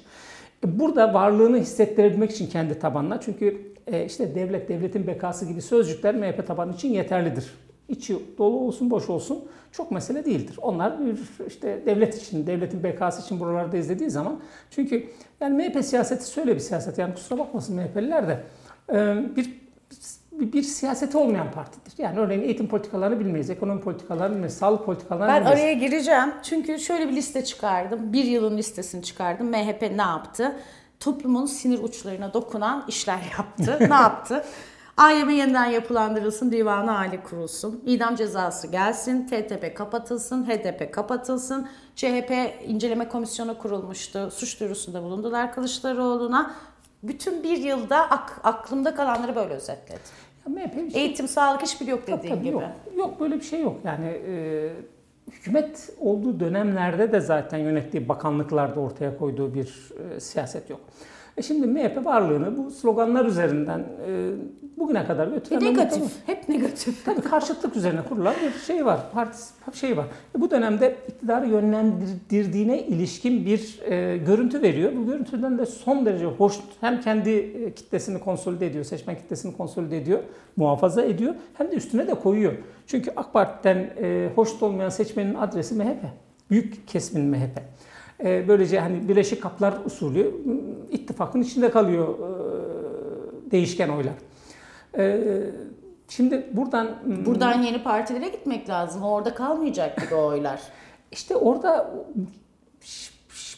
E, 0.66 0.80
burada 0.80 1.14
varlığını 1.14 1.58
hissettirebilmek 1.58 2.32
için 2.32 2.48
kendi 2.48 2.80
tabanına. 2.80 3.22
Çünkü 3.22 3.74
e, 3.88 4.06
işte 4.06 4.36
devlet, 4.36 4.70
devletin 4.70 5.08
bekası 5.08 5.46
gibi 5.46 5.62
sözcükler 5.62 6.16
MHP 6.16 6.48
tabanı 6.48 6.74
için 6.74 6.90
yeterlidir. 6.90 7.54
İçi 7.90 8.38
dolu 8.38 8.60
olsun, 8.60 8.92
boş 8.92 9.10
olsun 9.10 9.46
çok 9.72 9.92
mesele 9.92 10.26
değildir. 10.26 10.60
Onlar 10.62 11.06
bir 11.06 11.20
işte 11.48 11.82
devlet 11.86 12.22
için, 12.22 12.48
devletin 12.48 12.84
bekası 12.84 13.22
için 13.22 13.40
buralarda 13.40 13.78
izlediği 13.78 14.10
zaman 14.10 14.40
çünkü 14.72 15.10
yani 15.40 15.64
MHP 15.64 15.86
siyaseti 15.86 16.32
şöyle 16.32 16.56
bir 16.56 16.60
siyaset 16.60 16.98
yani 16.98 17.14
kusura 17.14 17.40
bakmasın 17.40 17.76
MHP'liler 17.76 18.28
de 18.28 18.44
e, 18.94 19.16
bir 19.36 19.66
bir, 20.40 20.54
bir 20.54 20.64
siyaseti 20.64 21.18
olmayan 21.18 21.52
partidir. 21.52 21.94
Yani 21.98 22.20
örneğin 22.20 22.42
eğitim 22.42 22.68
politikalarını 22.68 23.20
bilmeyiz, 23.20 23.50
ekonomi 23.50 23.82
politikalarını 23.82 24.34
bilmeyiz, 24.36 24.58
sağlık 24.58 24.86
politikalarını 24.86 25.34
ben 25.34 25.42
bilmeyiz. 25.42 25.60
Ben 25.60 25.64
araya 25.64 25.74
gireceğim 25.74 26.34
çünkü 26.44 26.80
şöyle 26.80 27.08
bir 27.08 27.14
liste 27.14 27.44
çıkardım. 27.44 28.14
Bir 28.14 28.24
yılın 28.24 28.58
listesini 28.58 29.04
çıkardım. 29.04 29.48
MHP 29.48 29.82
ne 29.82 30.02
yaptı? 30.02 30.56
Toplumun 31.00 31.46
sinir 31.46 31.84
uçlarına 31.84 32.34
dokunan 32.34 32.86
işler 32.88 33.20
yaptı. 33.38 33.78
ne 33.90 33.94
yaptı? 33.94 34.46
AYM 34.98 35.30
yeniden 35.30 35.66
yapılandırılsın, 35.66 36.52
divanı 36.52 36.92
hali 36.92 37.24
kurulsun, 37.24 37.84
idam 37.86 38.16
cezası 38.16 38.68
gelsin, 38.68 39.28
TTP 39.28 39.78
kapatılsın, 39.78 40.44
HDP 40.44 40.94
kapatılsın, 40.94 41.68
CHP 41.96 42.32
inceleme 42.68 43.08
komisyonu 43.08 43.58
kurulmuştu, 43.58 44.32
suç 44.32 44.60
duyurusunda 44.60 45.04
bulundular 45.04 45.54
Kılıçdaroğlu'na. 45.54 46.52
Bütün 47.04 47.44
bir 47.44 47.58
yılda 47.58 48.10
ak, 48.10 48.40
aklımda 48.44 48.96
kalanları 48.96 49.36
böyle 49.36 49.54
özetledim. 49.54 50.02
MHP 50.48 50.92
şey... 50.92 51.02
Eğitim, 51.02 51.28
sağlık 51.28 51.62
hiçbir 51.62 51.88
yok 51.88 52.02
dediğin 52.02 52.18
tabii, 52.18 52.30
tabii, 52.30 52.44
gibi. 52.44 52.54
Yok, 52.54 52.64
yok 52.98 53.20
böyle 53.20 53.36
bir 53.36 53.46
şey 53.46 53.62
yok. 53.62 53.76
Yani 53.84 54.06
e, 54.06 54.70
hükümet 55.32 55.90
olduğu 56.00 56.40
dönemlerde 56.40 57.12
de 57.12 57.20
zaten 57.20 57.58
yönettiği 57.58 58.10
bakanlıklarda 58.10 58.80
ortaya 58.80 59.18
koyduğu 59.18 59.54
bir 59.54 59.92
e, 60.16 60.20
siyaset 60.20 60.70
yok. 60.70 60.80
E 61.38 61.42
şimdi 61.42 61.68
MHP 61.68 62.06
varlığını 62.06 62.58
bu 62.58 62.72
sloganlar 62.72 63.26
üzerinden 63.26 63.80
e, 63.80 64.32
bugüne 64.78 65.06
kadar. 65.06 65.28
E 65.28 65.60
negatif, 65.60 65.94
tamam. 65.94 66.10
hep 66.26 66.50
negatif. 66.50 67.06
Tabii 67.06 67.22
karşıtlık 67.22 67.76
üzerine 67.76 68.02
kurulan 68.10 68.36
bir 68.46 68.60
şey 68.60 68.86
var, 68.86 69.00
parti 69.14 69.38
şey 69.74 69.98
var. 69.98 70.06
E 70.38 70.42
bu 70.42 70.52
dönemde 70.52 70.96
iktidarı 71.08 71.48
yönlendirdiğine 71.48 72.84
ilişkin 72.84 73.46
bir 73.46 73.80
e, 73.92 74.18
görüntü 74.18 74.62
veriyor. 74.62 74.92
Bu 74.96 75.06
görüntüden 75.06 75.58
de 75.58 75.66
son 75.66 76.06
derece 76.06 76.26
hoş 76.26 76.54
hem 76.82 77.02
kendi 77.02 77.30
e, 77.30 77.74
kitlesini 77.74 78.20
konsolide 78.20 78.68
ediyor, 78.68 78.84
seçmen 78.84 79.18
kitlesini 79.18 79.58
konsolide 79.58 79.98
ediyor, 79.98 80.20
muhafaza 80.56 81.02
ediyor 81.02 81.36
hem 81.54 81.72
de 81.72 81.76
üstüne 81.76 82.08
de 82.08 82.14
koyuyor. 82.14 82.54
Çünkü 82.88 83.12
AK 83.16 83.34
Parti'den 83.34 83.90
e, 84.02 84.30
hoş 84.36 84.62
olmayan 84.62 84.90
seçmenin 84.90 85.36
adresi 85.36 85.76
MHP. 85.76 86.04
Büyük 86.52 86.88
kesimin 86.88 87.26
MHP. 87.26 87.62
E, 88.24 88.48
böylece 88.48 88.80
hani 88.80 89.10
Birleşik 89.10 89.44
Kaplar 89.44 89.74
usulü 89.86 90.32
ittifakın 90.92 91.42
içinde 91.42 91.72
kalıyor 91.72 92.08
e, 92.08 93.52
değişken 93.52 93.90
oylar. 93.90 94.14
E, 94.98 95.22
şimdi 96.10 96.50
buradan... 96.54 96.88
Buradan 97.26 97.62
yeni 97.62 97.84
partilere 97.84 98.30
gitmek 98.30 98.70
lazım. 98.70 99.04
Orada 99.04 99.36
kalmayacak 99.36 100.02
gibi 100.02 100.16
oylar. 100.16 100.62
İşte 101.12 101.36
orada 101.36 101.92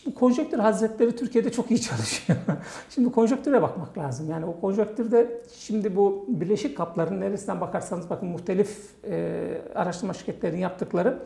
bu 0.05 0.15
konjonktür 0.15 0.59
hazretleri 0.59 1.15
Türkiye'de 1.15 1.51
çok 1.51 1.71
iyi 1.71 1.81
çalışıyor. 1.81 2.39
şimdi 2.89 3.11
konjonktüre 3.11 3.61
bakmak 3.61 3.97
lazım. 3.97 4.29
Yani 4.29 4.45
o 4.45 4.59
konjonktürde 4.59 5.41
şimdi 5.59 5.95
bu 5.95 6.25
Birleşik 6.27 6.77
Kapların 6.77 7.21
neresinden 7.21 7.61
bakarsanız 7.61 8.09
bakın 8.09 8.29
muhtelif 8.29 8.77
e, 9.09 9.61
araştırma 9.75 10.13
şirketlerinin 10.13 10.59
yaptıkları 10.59 11.19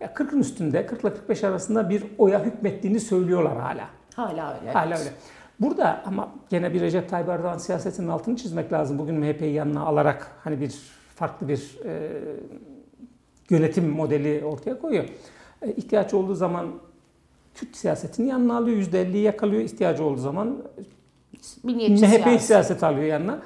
40'ın 0.00 0.40
üstünde 0.40 0.86
40 0.86 1.00
ile 1.00 1.14
45 1.14 1.44
arasında 1.44 1.90
bir 1.90 2.04
oya 2.18 2.44
hükmettiğini 2.44 3.00
söylüyorlar 3.00 3.60
hala. 3.60 3.88
Hala 4.14 4.58
öyle. 4.60 4.72
Hala 4.72 4.98
öyle. 4.98 5.10
Burada 5.60 6.02
ama 6.06 6.32
gene 6.50 6.74
bir 6.74 6.80
Recep 6.80 7.08
Tayyip 7.08 7.28
Erdoğan 7.28 7.58
siyasetinin 7.58 8.08
altını 8.08 8.36
çizmek 8.36 8.72
lazım. 8.72 8.98
Bugün 8.98 9.14
MHP'yi 9.14 9.52
yanına 9.52 9.80
alarak 9.80 10.30
hani 10.44 10.60
bir 10.60 10.74
farklı 11.14 11.48
bir 11.48 11.78
e, 11.84 12.10
yönetim 13.50 13.88
modeli 13.88 14.44
ortaya 14.44 14.78
koyuyor. 14.78 15.04
E, 15.62 15.72
ihtiyaç 15.72 16.14
olduğu 16.14 16.34
zaman 16.34 16.66
Kürt 17.54 17.76
siyasetini 17.76 18.28
yanına 18.28 18.56
alıyor. 18.56 18.76
%50'yi 18.76 19.22
yakalıyor. 19.22 19.62
İhtiyacı 19.62 20.04
olduğu 20.04 20.20
zaman 20.20 20.56
MHP 21.64 22.40
siyaset 22.40 22.82
alıyor 22.82 23.06
yanına. 23.06 23.42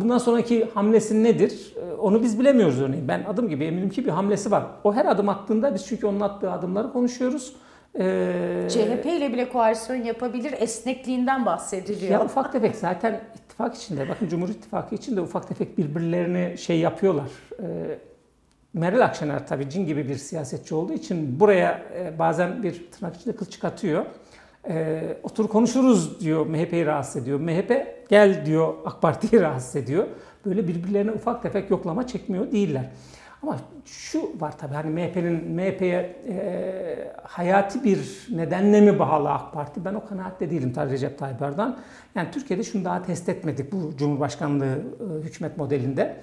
Bundan 0.00 0.18
sonraki 0.18 0.64
hamlesi 0.74 1.24
nedir? 1.24 1.74
Ee, 1.76 1.94
onu 1.94 2.22
biz 2.22 2.38
bilemiyoruz 2.38 2.80
örneğin. 2.80 3.08
Ben 3.08 3.24
adım 3.24 3.48
gibi 3.48 3.64
eminim 3.64 3.90
ki 3.90 4.04
bir 4.04 4.10
hamlesi 4.10 4.50
var. 4.50 4.64
O 4.84 4.94
her 4.94 5.06
adım 5.06 5.28
attığında 5.28 5.74
biz 5.74 5.86
çünkü 5.86 6.06
onun 6.06 6.20
attığı 6.20 6.52
adımları 6.52 6.92
konuşuyoruz. 6.92 7.52
Ee, 7.98 8.66
CHP 8.68 9.06
ile 9.06 9.32
bile 9.32 9.48
koalisyon 9.48 9.96
yapabilir 9.96 10.54
esnekliğinden 10.58 11.46
bahsediliyor. 11.46 12.12
Ya 12.12 12.24
ufak 12.24 12.52
tefek 12.52 12.76
zaten 12.76 13.20
ittifak 13.36 13.76
içinde, 13.76 14.08
bakın 14.08 14.28
Cumhur 14.28 14.48
İttifakı 14.48 14.94
içinde 14.94 15.20
ufak 15.20 15.48
tefek 15.48 15.78
birbirlerini 15.78 16.58
şey 16.58 16.78
yapıyorlar. 16.78 17.30
Ee, 17.62 17.98
Meral 18.74 19.00
Akşener 19.00 19.46
tabii 19.46 19.70
cin 19.70 19.86
gibi 19.86 20.08
bir 20.08 20.16
siyasetçi 20.16 20.74
olduğu 20.74 20.92
için 20.92 21.40
buraya 21.40 21.82
e, 21.94 22.18
bazen 22.18 22.62
bir 22.62 22.90
tırnak 22.90 23.16
içinde 23.16 23.36
kılçık 23.36 23.64
atıyor 23.64 24.04
e, 24.68 25.02
otur 25.22 25.48
konuşuruz 25.48 26.20
diyor 26.20 26.46
MHP'yi 26.46 26.86
rahatsız 26.86 27.22
ediyor. 27.22 27.40
MHP 27.40 27.72
gel 28.08 28.46
diyor 28.46 28.74
AK 28.84 29.02
Parti'yi 29.02 29.42
rahatsız 29.42 29.76
ediyor. 29.76 30.06
Böyle 30.46 30.68
birbirlerine 30.68 31.10
ufak 31.10 31.42
tefek 31.42 31.70
yoklama 31.70 32.06
çekmiyor 32.06 32.52
değiller. 32.52 32.90
Ama 33.42 33.56
şu 33.84 34.40
var 34.40 34.58
tabii 34.58 34.74
hani 34.74 34.90
MHP'nin 34.90 35.50
MHP'ye 35.50 36.16
e, 36.28 37.12
hayati 37.22 37.84
bir 37.84 38.28
nedenle 38.30 38.80
mi 38.80 38.98
bağlı 38.98 39.30
AK 39.30 39.52
Parti? 39.52 39.84
Ben 39.84 39.94
o 39.94 40.06
kanaatte 40.06 40.50
değilim 40.50 40.72
tabii 40.72 40.90
Recep 40.92 41.18
Tayyip 41.18 41.42
Erdoğan. 41.42 41.78
Yani 42.14 42.30
Türkiye'de 42.30 42.62
şunu 42.62 42.84
daha 42.84 43.02
test 43.02 43.28
etmedik 43.28 43.72
bu 43.72 43.96
Cumhurbaşkanlığı 43.96 44.66
e, 44.66 45.22
hükümet 45.22 45.56
modelinde. 45.56 46.16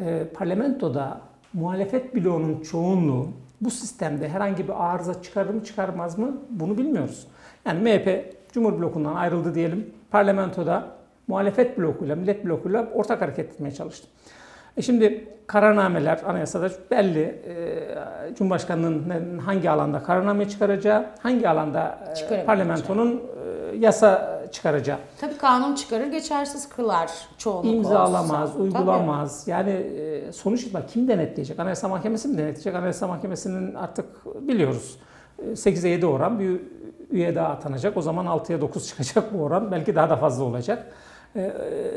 E, 0.00 0.24
parlamentoda 0.34 1.20
muhalefet 1.52 2.14
bloğunun 2.14 2.60
çoğunluğu 2.60 3.28
bu 3.60 3.70
sistemde 3.70 4.28
herhangi 4.28 4.68
bir 4.68 4.92
arıza 4.92 5.22
çıkarır 5.22 5.50
mı 5.50 5.64
çıkarmaz 5.64 6.18
mı 6.18 6.36
bunu 6.50 6.78
bilmiyoruz. 6.78 7.26
Yani 7.64 7.80
MHP 7.80 8.34
Cumhur 8.52 8.80
blokundan 8.80 9.14
ayrıldı 9.14 9.54
diyelim. 9.54 9.90
Parlamentoda 10.10 10.96
muhalefet 11.28 11.78
blokuyla, 11.78 12.16
millet 12.16 12.44
blokuyla 12.44 12.88
ortak 12.94 13.20
hareket 13.20 13.52
etmeye 13.52 13.70
çalıştı. 13.70 14.08
E 14.76 14.82
şimdi 14.82 15.28
kararnameler 15.46 16.20
anayasada 16.26 16.70
belli. 16.90 17.20
E, 17.20 18.34
Cumhurbaşkanının 18.34 19.38
hangi 19.38 19.70
alanda 19.70 20.02
kararname 20.02 20.48
çıkaracağı, 20.48 21.06
hangi 21.22 21.48
alanda 21.48 21.98
e, 22.30 22.44
parlamentonun 22.44 23.22
e, 23.72 23.76
yasa 23.76 24.40
çıkaracağı. 24.52 24.98
Tabii 25.20 25.36
kanun 25.38 25.74
çıkarır, 25.74 26.06
geçersiz 26.06 26.68
kılar 26.68 27.10
çoğunluk 27.38 27.74
İmzalamaz, 27.74 28.50
olsa. 28.50 28.62
uygulamaz. 28.62 29.40
Tabii. 29.44 29.50
Yani 29.50 29.70
e, 29.70 30.32
sonuç 30.32 30.62
itibariyle 30.62 30.90
kim 30.92 31.08
denetleyecek? 31.08 31.58
Anayasa 31.58 31.88
Mahkemesi 31.88 32.28
mi 32.28 32.38
denetleyecek? 32.38 32.74
Anayasa 32.74 33.06
Mahkemesi'nin 33.06 33.74
artık 33.74 34.06
biliyoruz 34.48 34.98
8'e 35.42 35.90
7 35.90 36.06
oran 36.06 36.38
bir 36.38 36.60
üye 37.10 37.34
daha 37.34 37.48
atanacak. 37.48 37.96
O 37.96 38.02
zaman 38.02 38.26
6'ya 38.26 38.60
9 38.60 38.88
çıkacak 38.88 39.34
bu 39.34 39.42
oran. 39.42 39.72
Belki 39.72 39.94
daha 39.94 40.10
da 40.10 40.16
fazla 40.16 40.44
olacak. 40.44 40.86
Ee, 41.36 41.52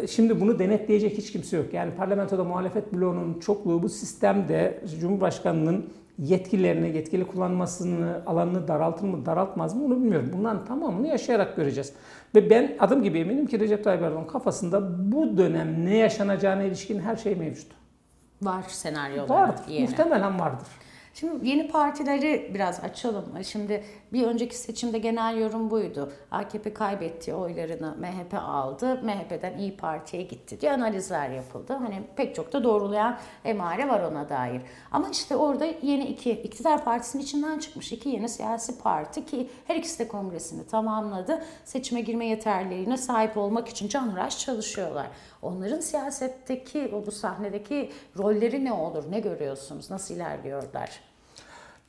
şimdi 0.10 0.42
bunu 0.42 0.60
denetleyecek 0.60 1.18
hiç 1.18 1.32
kimse 1.32 1.58
yok. 1.58 1.74
Yani 1.74 1.92
parlamentoda 1.96 2.44
muhalefet 2.44 2.94
bloğunun 2.94 3.40
çokluğu 3.40 3.84
bu 3.84 3.90
sistemde 3.90 4.82
Cumhurbaşkanı'nın 5.00 5.90
yetkilerini, 6.20 6.96
yetkili 6.98 7.28
kullanmasını, 7.28 8.22
alanını 8.26 8.68
daraltır 8.68 9.06
mı, 9.08 9.26
daraltmaz 9.26 9.76
mı 9.76 9.86
onu 9.86 9.96
bilmiyorum. 9.96 10.32
Bunların 10.38 10.66
tamamını 10.66 11.08
yaşayarak 11.08 11.56
göreceğiz. 11.56 11.94
Ve 12.36 12.50
ben 12.50 12.76
adım 12.80 13.04
gibi 13.04 13.20
eminim 13.20 13.48
ki 13.48 13.60
Recep 13.60 13.84
Tayyip 13.84 14.04
Erdoğan 14.04 14.28
kafasında 14.28 15.12
bu 15.12 15.38
dönem 15.38 15.86
ne 15.86 15.98
yaşanacağına 15.98 16.64
ilişkin 16.64 17.00
her 17.00 17.16
şey 17.16 17.36
mevcut. 17.36 17.68
Var 18.42 18.64
senaryolar. 18.68 19.30
Vardır. 19.30 19.64
Yeni. 19.70 19.88
Muhtemelen 19.88 20.40
vardır. 20.40 20.68
Şimdi 21.14 21.48
yeni 21.48 21.68
partileri 21.68 22.52
biraz 22.54 22.84
açalım. 22.84 23.26
Şimdi 23.44 23.84
bir 24.14 24.24
önceki 24.28 24.58
seçimde 24.58 24.98
genel 24.98 25.38
yorum 25.38 25.70
buydu. 25.70 26.12
AKP 26.32 26.74
kaybetti 26.74 27.34
oylarını, 27.34 27.96
MHP 27.98 28.34
aldı. 28.34 29.02
MHP'den 29.04 29.58
İyi 29.58 29.78
Parti'ye 29.78 30.24
gitti 30.24 30.62
diye 30.62 30.72
analizler 30.72 31.30
yapıldı. 31.30 31.74
Hani 31.74 32.02
pek 32.16 32.36
çok 32.36 32.54
da 32.54 32.64
doğrulayan 32.64 33.18
emare 33.46 33.90
var 33.90 34.02
ona 34.12 34.30
dair. 34.30 34.62
Ama 34.92 35.10
işte 35.10 35.36
orada 35.36 35.66
yeni 35.82 36.06
iki 36.06 36.32
iktidar 36.32 36.84
partisinin 36.84 37.24
içinden 37.24 37.60
çıkmış 37.60 37.92
iki 37.92 38.10
yeni 38.10 38.30
siyasi 38.30 38.80
parti 38.80 39.26
ki 39.26 39.50
her 39.68 39.76
ikisi 39.76 40.00
de 40.00 40.08
kongresini 40.08 40.68
tamamladı. 40.68 41.44
Seçime 41.66 42.02
girme 42.02 42.26
yeterliliğine 42.26 42.98
sahip 42.98 43.38
olmak 43.38 43.68
için 43.68 43.88
canhıraş 43.88 44.40
çalışıyorlar. 44.40 45.08
Onların 45.42 45.80
siyasetteki, 45.80 46.92
o 46.94 47.06
bu 47.06 47.12
sahnedeki 47.12 47.92
rolleri 48.18 48.66
ne 48.66 48.74
olur, 48.74 49.04
ne 49.12 49.20
görüyorsunuz, 49.20 49.92
nasıl 49.92 50.16
ilerliyorlar? 50.16 51.00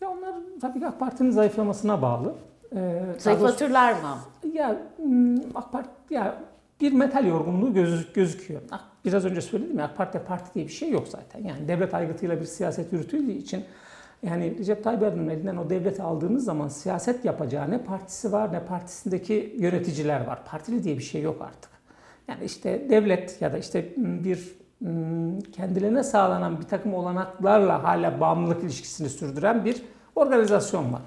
Ya 0.00 0.10
onlar 0.10 0.34
tabii 0.60 0.80
ki 0.80 0.86
AK 0.86 1.00
Parti'nin 1.00 1.30
zayıflamasına 1.30 2.02
bağlı. 2.02 2.34
Ee, 2.76 3.02
Zayıflatırlar 3.18 3.92
mı? 3.92 4.18
Ya 4.52 4.76
hmm, 4.96 5.56
AK 5.56 5.72
Parti 5.72 6.14
ya 6.14 6.36
bir 6.80 6.92
metal 6.92 7.26
yorgunluğu 7.26 7.74
göz, 7.74 8.12
gözüküyor. 8.12 8.60
Biraz 9.04 9.24
önce 9.24 9.40
söyledim 9.40 9.78
ya 9.78 9.84
AK 9.84 9.96
Parti 9.96 10.18
parti 10.18 10.54
diye 10.54 10.66
bir 10.66 10.72
şey 10.72 10.90
yok 10.90 11.08
zaten. 11.08 11.44
Yani 11.44 11.68
devlet 11.68 11.94
aygıtıyla 11.94 12.40
bir 12.40 12.46
siyaset 12.46 12.92
yürütüldüğü 12.92 13.32
için 13.32 13.64
yani 14.22 14.58
Recep 14.58 14.84
Tayyip 14.84 15.02
Erdoğan'ın 15.02 15.28
elinden 15.28 15.56
o 15.56 15.70
devleti 15.70 16.02
aldığınız 16.02 16.44
zaman 16.44 16.68
siyaset 16.68 17.24
yapacağı 17.24 17.70
ne 17.70 17.78
partisi 17.78 18.32
var 18.32 18.52
ne 18.52 18.64
partisindeki 18.64 19.54
yöneticiler 19.58 20.26
var. 20.26 20.44
Partili 20.44 20.84
diye 20.84 20.98
bir 20.98 21.02
şey 21.02 21.22
yok 21.22 21.42
artık. 21.42 21.70
Yani 22.30 22.44
işte 22.44 22.86
devlet 22.90 23.42
ya 23.42 23.52
da 23.52 23.58
işte 23.58 23.94
bir 23.96 24.60
kendilerine 25.52 26.02
sağlanan 26.02 26.60
bir 26.60 26.66
takım 26.66 26.94
olanaklarla 26.94 27.84
hala 27.84 28.20
bağımlılık 28.20 28.62
ilişkisini 28.62 29.08
sürdüren 29.08 29.64
bir 29.64 29.82
organizasyon 30.14 30.92
var. 30.92 31.02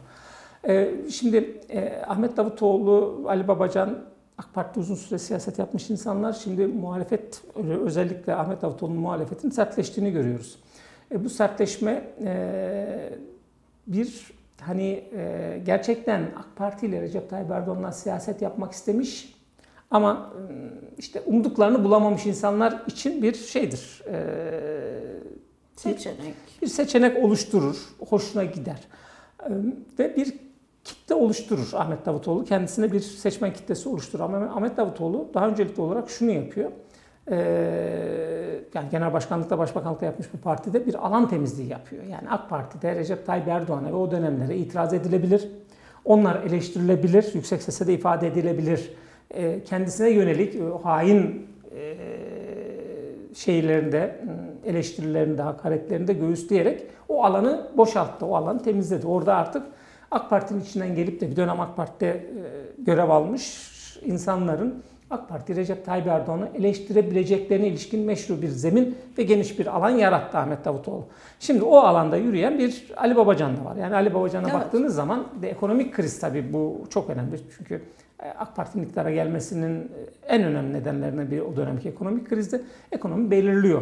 Ee, 0.68 0.92
şimdi 1.12 1.62
e, 1.70 2.02
Ahmet 2.08 2.38
Davutoğlu, 2.38 3.24
Ali 3.28 3.48
Babacan 3.48 4.00
AK 4.38 4.54
Parti 4.54 4.80
uzun 4.80 4.96
süre 4.96 5.20
siyaset 5.20 5.60
yapmış 5.60 5.90
insanlar. 5.90 6.34
Şimdi 6.34 6.68
muhalefet, 6.68 7.44
özellikle 7.86 8.36
Ahmet 8.36 8.62
Davutoğlu'nun 8.62 9.00
muhalefetin 9.00 9.50
sertleştiğini 9.50 10.12
görüyoruz. 10.12 10.60
E, 11.12 11.24
bu 11.24 11.30
sertleşme 11.30 12.04
e, 12.24 13.10
bir 13.88 14.32
hani 14.62 15.04
e, 15.16 15.62
gerçekten 15.66 16.22
AK 16.22 16.56
Parti 16.56 16.86
ile 16.86 17.02
Recep 17.02 17.30
Tayyip 17.30 17.52
Erdoğan'la 17.52 17.92
siyaset 17.92 18.42
yapmak 18.42 18.72
istemiş 18.72 19.43
ama 19.94 20.34
işte 20.98 21.22
umduklarını 21.22 21.84
bulamamış 21.84 22.26
insanlar 22.26 22.84
için 22.88 23.22
bir 23.22 23.34
şeydir. 23.34 24.04
Seçenek. 25.76 26.36
Bir 26.62 26.68
seçenek 26.68 27.24
oluşturur, 27.24 27.76
hoşuna 28.10 28.44
gider. 28.44 28.80
Ve 30.00 30.16
bir 30.16 30.34
kitle 30.84 31.16
oluşturur 31.16 31.70
Ahmet 31.74 32.06
Davutoğlu. 32.06 32.46
Kendisine 32.46 32.92
bir 32.92 33.00
seçmen 33.00 33.54
kitlesi 33.54 33.90
oluşturur. 33.90 34.24
Ama 34.24 34.38
Ahmet 34.38 34.78
Davutoğlu 34.78 35.30
daha 35.34 35.48
öncelikli 35.48 35.82
olarak 35.82 36.10
şunu 36.10 36.32
yapıyor. 36.32 36.72
Ee, 37.32 37.36
yani 38.74 38.90
genel 38.92 39.14
başkanlıkta, 39.14 39.58
başbakanlıkta 39.58 40.06
yapmış 40.06 40.34
bir 40.34 40.40
partide 40.40 40.86
bir 40.86 41.08
alan 41.08 41.30
temizliği 41.30 41.70
yapıyor. 41.70 42.04
Yani 42.04 42.30
AK 42.30 42.50
Parti'de 42.50 42.96
Recep 42.96 43.26
Tayyip 43.26 43.48
Erdoğan'a 43.48 43.88
ve 43.88 43.96
o 43.96 44.12
dönemlere 44.12 44.58
itiraz 44.58 44.94
edilebilir. 44.94 45.48
Onlar 46.06 46.44
eleştirilebilir, 46.44 47.34
yüksek 47.34 47.62
sesle 47.62 47.88
de 47.88 47.94
ifade 47.94 48.28
edilebilir. 48.28 48.92
Ee, 49.34 49.60
kendisine 49.66 50.10
yönelik 50.10 50.62
hain 50.84 51.48
e, 51.76 51.96
şeylerinde, 53.36 54.20
eleştirilerinde, 54.66 55.42
hakaretlerinde 55.42 56.14
göğüsleyerek 56.14 56.84
o 57.10 57.24
alanı 57.24 57.68
boşalttı, 57.78 58.26
o 58.26 58.36
alanı 58.36 58.64
temizledi. 58.64 59.08
Orada 59.08 59.36
artık 59.36 59.64
AK 60.12 60.30
Parti'nin 60.30 60.62
içinden 60.62 60.96
gelip 60.96 61.22
de 61.22 61.32
bir 61.32 61.36
dönem 61.36 61.60
AK 61.60 61.76
Parti'de 61.76 62.10
e, 62.10 62.22
görev 62.78 63.10
almış 63.10 63.74
insanların 64.06 64.84
AK 65.14 65.30
Parti 65.30 65.56
Recep 65.56 65.86
Tayyip 65.86 66.08
Erdoğan'ı 66.08 66.50
eleştirebileceklerine 66.56 67.68
ilişkin 67.68 68.00
meşru 68.00 68.42
bir 68.42 68.48
zemin 68.48 68.98
ve 69.18 69.24
geniş 69.24 69.60
bir 69.60 69.76
alan 69.76 69.90
yarattı 69.90 70.38
Ahmet 70.38 70.66
Davutoğlu. 70.66 71.06
Şimdi 71.40 71.64
o 71.64 71.78
alanda 71.78 72.18
yürüyen 72.18 72.60
bir 72.60 72.92
Ali 72.98 73.16
Babacan 73.16 73.58
da 73.58 73.66
var. 73.66 73.76
Yani 73.76 73.96
Ali 73.96 74.14
Babacan'a 74.14 74.50
evet. 74.50 74.60
baktığınız 74.60 74.96
zaman 74.96 75.26
de 75.42 75.50
ekonomik 75.50 75.94
kriz 75.94 76.20
tabii 76.20 76.54
bu 76.54 76.82
çok 76.90 77.10
önemli. 77.10 77.40
Çünkü 77.58 77.76
e, 77.76 77.80
AK 78.38 78.56
Parti'nin 78.56 78.84
iktidara 78.84 79.12
gelmesinin 79.12 79.80
e, 79.80 80.28
en 80.28 80.44
önemli 80.44 80.74
nedenlerinden 80.74 81.32
biri 81.32 81.44
o 81.44 81.56
dönemki 81.56 81.90
ekonomik 81.90 82.30
krizde 82.30 82.62
ekonomi 82.92 83.32
belirliyor. 83.32 83.82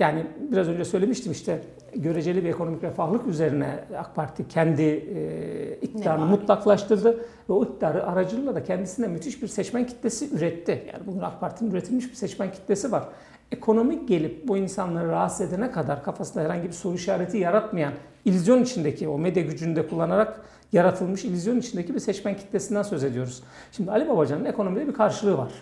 Yani 0.00 0.26
biraz 0.52 0.68
önce 0.68 0.84
söylemiştim 0.84 1.32
işte 1.32 1.60
göreceli 1.94 2.44
bir 2.44 2.48
ekonomik 2.48 2.82
refahlık 2.82 3.26
üzerine 3.26 3.84
AK 3.98 4.14
Parti 4.14 4.48
kendi 4.48 4.82
e, 4.82 5.78
iktidarını 5.82 6.26
mutlaklaştırdı 6.26 7.20
ve 7.48 7.52
o 7.52 7.64
iktidarı 7.64 8.06
aracılığıyla 8.06 8.54
da 8.54 8.62
kendisine 8.62 9.06
müthiş 9.06 9.42
bir 9.42 9.48
seçmen 9.48 9.86
kitlesi 9.86 10.36
üretti. 10.36 10.84
Yani 10.92 11.06
bugün 11.06 11.20
AK 11.20 11.40
Parti'nin 11.40 11.70
üretilmiş 11.70 12.10
bir 12.10 12.14
seçmen 12.14 12.52
kitlesi 12.52 12.92
var. 12.92 13.04
Ekonomik 13.52 14.08
gelip 14.08 14.48
bu 14.48 14.56
insanları 14.56 15.08
rahatsız 15.08 15.52
edene 15.52 15.70
kadar 15.70 16.04
kafasında 16.04 16.44
herhangi 16.44 16.68
bir 16.68 16.72
soru 16.72 16.94
işareti 16.94 17.38
yaratmayan, 17.38 17.92
illüzyon 18.24 18.62
içindeki 18.62 19.08
o 19.08 19.18
medya 19.18 19.42
gücünü 19.42 19.76
de 19.76 19.88
kullanarak 19.88 20.40
yaratılmış 20.72 21.24
illüzyon 21.24 21.56
içindeki 21.56 21.94
bir 21.94 22.00
seçmen 22.00 22.36
kitlesinden 22.36 22.82
söz 22.82 23.04
ediyoruz. 23.04 23.42
Şimdi 23.72 23.90
Ali 23.90 24.08
Babacan'ın 24.08 24.44
ekonomide 24.44 24.88
bir 24.88 24.94
karşılığı 24.94 25.38
var. 25.38 25.52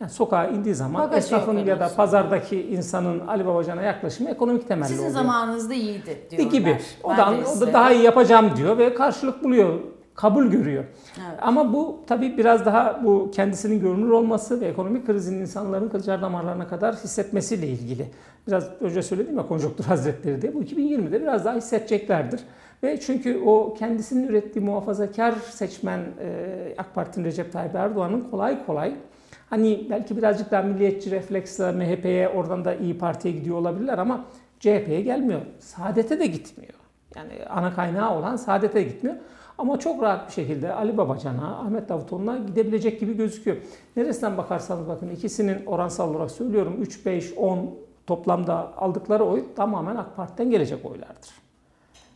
Yani 0.00 0.10
sokağa 0.10 0.46
indiği 0.46 0.74
zaman 0.74 1.02
Bagaj 1.02 1.24
esnafın 1.24 1.58
ya 1.58 1.80
da 1.80 1.90
pazardaki 1.96 2.62
insanın 2.62 3.26
Ali 3.26 3.46
Babacan'a 3.46 3.82
yaklaşımı 3.82 4.30
ekonomik 4.30 4.68
temelli 4.68 4.88
Sizin 4.88 4.98
oluyor. 4.98 5.10
Sizin 5.10 5.22
zamanınızda 5.22 5.74
iyiydi 5.74 6.18
diyorlar. 6.30 6.50
Gibi. 6.50 6.78
O 7.04 7.16
da, 7.16 7.34
o 7.56 7.60
da 7.60 7.72
daha 7.72 7.92
iyi 7.92 8.02
yapacağım 8.02 8.56
diyor 8.56 8.78
ve 8.78 8.94
karşılık 8.94 9.44
buluyor. 9.44 9.80
Kabul 10.14 10.46
görüyor. 10.46 10.84
Evet. 11.16 11.38
Ama 11.42 11.72
bu 11.72 12.00
tabii 12.06 12.38
biraz 12.38 12.66
daha 12.66 13.00
bu 13.04 13.30
kendisinin 13.34 13.80
görünür 13.80 14.10
olması 14.10 14.60
ve 14.60 14.66
ekonomik 14.66 15.06
krizin 15.06 15.40
insanların 15.40 15.88
kılcal 15.88 16.22
damarlarına 16.22 16.68
kadar 16.68 16.94
hissetmesiyle 16.94 17.66
ilgili. 17.66 18.06
Biraz 18.46 18.64
önce 18.80 19.02
söyledim 19.02 19.36
ya 19.36 19.46
konjonktür 19.46 19.84
hazretleri 19.84 20.42
diye. 20.42 20.54
Bu 20.54 20.62
2020'de 20.62 21.22
biraz 21.22 21.44
daha 21.44 21.54
hissedeceklerdir. 21.54 22.40
Ve 22.82 23.00
çünkü 23.00 23.42
o 23.46 23.74
kendisinin 23.74 24.28
ürettiği 24.28 24.64
muhafazakar 24.64 25.32
seçmen 25.32 26.00
AK 26.78 26.94
Parti'nin 26.94 27.24
Recep 27.24 27.52
Tayyip 27.52 27.74
Erdoğan'ın 27.74 28.20
kolay 28.30 28.66
kolay 28.66 28.94
Hani 29.50 29.86
belki 29.90 30.16
birazcık 30.16 30.50
daha 30.50 30.62
milliyetçi 30.62 31.10
refleksle 31.10 31.72
MHP'ye 31.72 32.28
oradan 32.28 32.64
da 32.64 32.74
İyi 32.74 32.98
Parti'ye 32.98 33.34
gidiyor 33.34 33.56
olabilirler 33.56 33.98
ama 33.98 34.24
CHP'ye 34.60 35.00
gelmiyor. 35.00 35.40
Saadet'e 35.58 36.20
de 36.20 36.26
gitmiyor. 36.26 36.74
Yani 37.16 37.32
ana 37.50 37.74
kaynağı 37.74 38.18
olan 38.18 38.36
Saadet'e 38.36 38.82
gitmiyor. 38.82 39.16
Ama 39.58 39.78
çok 39.78 40.02
rahat 40.02 40.28
bir 40.28 40.32
şekilde 40.32 40.72
Ali 40.72 40.96
Babacan'a, 40.96 41.58
Ahmet 41.58 41.88
Davutoğlu'na 41.88 42.38
gidebilecek 42.38 43.00
gibi 43.00 43.16
gözüküyor. 43.16 43.56
Neresinden 43.96 44.38
bakarsanız 44.38 44.88
bakın 44.88 45.10
ikisinin 45.10 45.66
oransal 45.66 46.14
olarak 46.14 46.30
söylüyorum 46.30 46.76
3, 46.80 47.06
5, 47.06 47.32
10 47.36 47.74
toplamda 48.06 48.72
aldıkları 48.76 49.24
oy 49.24 49.44
tamamen 49.56 49.96
AK 49.96 50.16
Parti'den 50.16 50.50
gelecek 50.50 50.84
oylardır. 50.84 51.45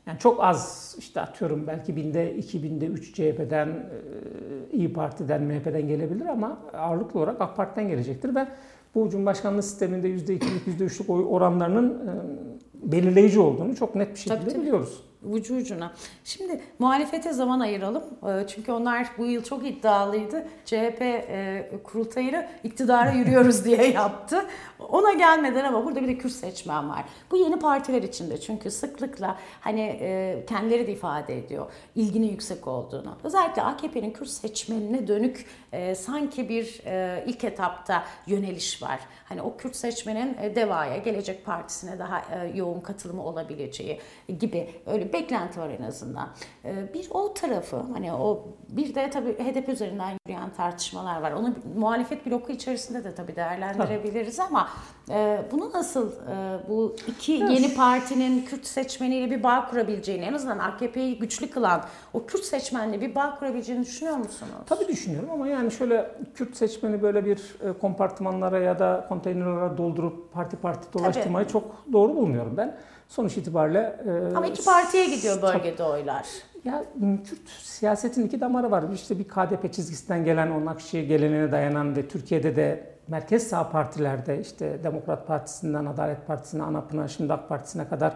Yani 0.07 0.19
çok 0.19 0.45
az 0.45 0.95
işte 0.99 1.21
atıyorum 1.21 1.67
belki 1.67 1.97
binde, 1.97 2.35
iki 2.37 2.63
binde, 2.63 2.87
üç 2.87 3.15
CHP'den, 3.15 3.69
e, 3.69 4.77
İyi 4.77 4.93
Parti'den, 4.93 5.43
MHP'den 5.43 5.89
gelebilir 5.89 6.27
ama 6.27 6.59
ağırlıklı 6.73 7.21
olarak 7.21 7.41
AK 7.41 7.57
Parti'den 7.57 7.89
gelecektir 7.89 8.35
ve 8.35 8.47
bu 8.95 9.11
Cumhurbaşkanlığı 9.11 9.63
sisteminde 9.63 10.09
yüzde 10.09 10.35
ikilik, 10.35 10.67
yüzde 10.67 10.85
üçlük 10.85 11.11
oy 11.11 11.25
oranlarının 11.29 11.91
e, 11.91 12.93
belirleyici 12.93 13.41
olduğunu 13.41 13.77
çok 13.77 13.95
net 13.95 14.15
bir 14.15 14.19
şekilde 14.19 14.41
tabii, 14.41 14.51
tabii. 14.51 14.63
biliyoruz 14.63 15.10
ucu 15.23 15.57
ucuna. 15.57 15.93
Şimdi 16.25 16.61
muhalefete 16.79 17.33
zaman 17.33 17.61
ayıralım. 17.61 18.05
Ee, 18.27 18.47
çünkü 18.47 18.73
onlar 18.73 19.07
bu 19.19 19.27
yıl 19.27 19.43
çok 19.43 19.67
iddialıydı. 19.67 20.47
CHP 20.65 21.03
e, 21.03 21.71
kurultayını 21.85 22.47
iktidara 22.65 23.13
yürüyoruz 23.13 23.65
diye 23.65 23.91
yaptı. 23.91 24.47
Ona 24.79 25.13
gelmeden 25.13 25.65
ama 25.65 25.85
burada 25.85 26.03
bir 26.03 26.09
de 26.09 26.19
Kürt 26.19 26.33
seçmen 26.33 26.89
var. 26.89 27.05
Bu 27.31 27.37
yeni 27.37 27.59
partiler 27.59 28.03
içinde 28.03 28.41
çünkü 28.41 28.71
sıklıkla 28.71 29.39
hani 29.61 29.99
e, 30.01 30.45
kendileri 30.49 30.87
de 30.87 30.93
ifade 30.93 31.39
ediyor 31.39 31.67
ilginin 31.95 32.31
yüksek 32.31 32.69
olduğunu. 32.69 33.17
Özellikle 33.25 33.63
AKP'nin 33.63 34.11
Kürt 34.11 34.29
seçmenine 34.29 35.09
dönük 35.09 35.47
e, 35.73 35.95
sanki 35.95 36.49
bir 36.49 36.81
ilk 37.27 37.45
etapta 37.45 38.05
yöneliş 38.27 38.83
var. 38.83 39.01
Hani 39.25 39.43
o 39.43 39.57
Kürt 39.57 39.77
seçmenin 39.77 40.37
DEVA'ya, 40.55 40.97
Gelecek 40.97 41.45
Partisi'ne 41.45 41.99
daha 41.99 42.23
yoğun 42.55 42.81
katılımı 42.81 43.25
olabileceği 43.25 44.01
gibi 44.39 44.71
öyle 44.87 45.10
beklenti 45.13 45.61
var 45.61 45.71
en 45.81 45.83
azından. 45.83 46.29
Ee, 46.65 46.95
bir 46.95 47.07
o 47.11 47.35
tarafı 47.35 47.77
hani 47.93 48.13
o 48.13 48.49
bir 48.69 48.95
de 48.95 49.11
tabii 49.11 49.33
HDP 49.33 49.69
üzerinden 49.69 50.11
yürüyen 50.27 50.51
tartışmalar 50.57 51.21
var. 51.21 51.33
Onu 51.33 51.55
muhalefet 51.77 52.27
bloku 52.27 52.53
içerisinde 52.53 53.05
de 53.05 53.15
tabii 53.15 53.37
değerlendirebiliriz 53.37 54.37
tabii. 54.37 54.49
ama 54.49 54.69
e, 55.11 55.39
bunu 55.53 55.73
nasıl 55.75 56.13
e, 56.13 56.69
bu 56.69 56.97
iki 57.09 57.33
yeni 57.33 57.75
partinin 57.75 58.45
Kürt 58.45 58.67
seçmeniyle 58.67 59.31
bir 59.31 59.43
bağ 59.43 59.67
kurabileceğini 59.71 60.25
en 60.25 60.35
azından 60.35 60.59
AKP'yi 60.59 61.19
güçlü 61.19 61.51
kılan 61.51 61.83
o 62.15 62.27
Kürt 62.27 62.45
seçmenle 62.45 63.01
bir 63.01 63.15
bağ 63.15 63.39
kurabileceğini 63.39 63.83
düşünüyor 63.83 64.17
musunuz? 64.17 64.53
Tabii 64.67 64.89
düşünüyorum 64.89 65.31
ama 65.31 65.49
yani 65.49 65.71
şöyle 65.71 66.11
Kürt 66.35 66.57
seçmeni 66.57 67.03
böyle 67.03 67.25
bir 67.25 67.39
e, 67.65 67.79
kompartımanlara 67.79 68.59
ya 68.59 68.79
da 68.79 69.07
konteynerlara 69.09 69.79
doldurup 69.79 70.33
parti 70.33 70.57
parti 70.57 70.93
dolaştırmayı 70.93 71.45
tabii. 71.47 71.53
çok 71.53 71.93
doğru 71.93 72.17
bulmuyorum 72.17 72.57
ben. 72.57 72.77
Sonuç 73.09 73.37
itibariyle... 73.37 73.97
E, 74.07 74.37
Ama 74.37 74.47
iki 74.47 74.65
partiye 75.01 75.17
gidiyor 75.17 75.43
bölgede 75.43 75.85
oylar. 75.85 76.27
Ya 76.65 76.85
Kürt 77.01 77.49
siyasetin 77.49 78.27
iki 78.27 78.41
damarı 78.41 78.71
var. 78.71 78.85
İşte 78.95 79.19
bir 79.19 79.25
KDP 79.25 79.73
çizgisinden 79.73 80.25
gelen, 80.25 80.51
o 80.51 80.65
Nakşi 80.65 81.07
geleneğine 81.07 81.53
dayanan 81.53 81.97
ve 81.97 82.09
Türkiye'de 82.09 82.57
de 82.57 82.91
merkez 83.09 83.49
sağ 83.49 83.71
partilerde 83.71 84.41
işte 84.41 84.85
Demokrat 84.85 85.27
Partisi'nden 85.27 85.87
Adalet 85.87 86.27
Partisi'ne, 86.27 86.63
ANAP'ına, 86.63 87.09
şimdi 87.09 87.33
AK 87.33 87.49
Partisi'ne 87.49 87.89
kadar 87.89 88.15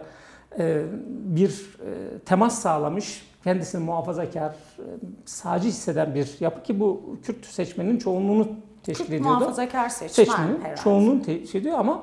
e, 0.59 0.83
bir 1.09 1.51
e, 1.51 2.19
temas 2.19 2.59
sağlamış, 2.63 3.27
kendisini 3.45 3.85
muhafazakar, 3.85 4.51
e, 4.51 4.85
sağcı 5.25 5.69
hisseden 5.69 6.15
bir 6.15 6.37
yapı 6.41 6.63
ki 6.63 6.81
bu 6.81 7.17
Kürt 7.23 7.47
seçmenin 7.47 7.99
çoğunluğunu 7.99 8.49
teşkil 8.83 9.05
Kürt 9.05 9.15
ediyordu. 9.15 9.29
muhafazakar 9.29 9.89
seçmen 9.89 10.25
Seçmenin 10.25 10.61
herhalde. 10.61 10.81
çoğunluğunu 10.83 11.23
teşkil 11.23 11.61
ediyor 11.61 11.79
ama 11.79 12.03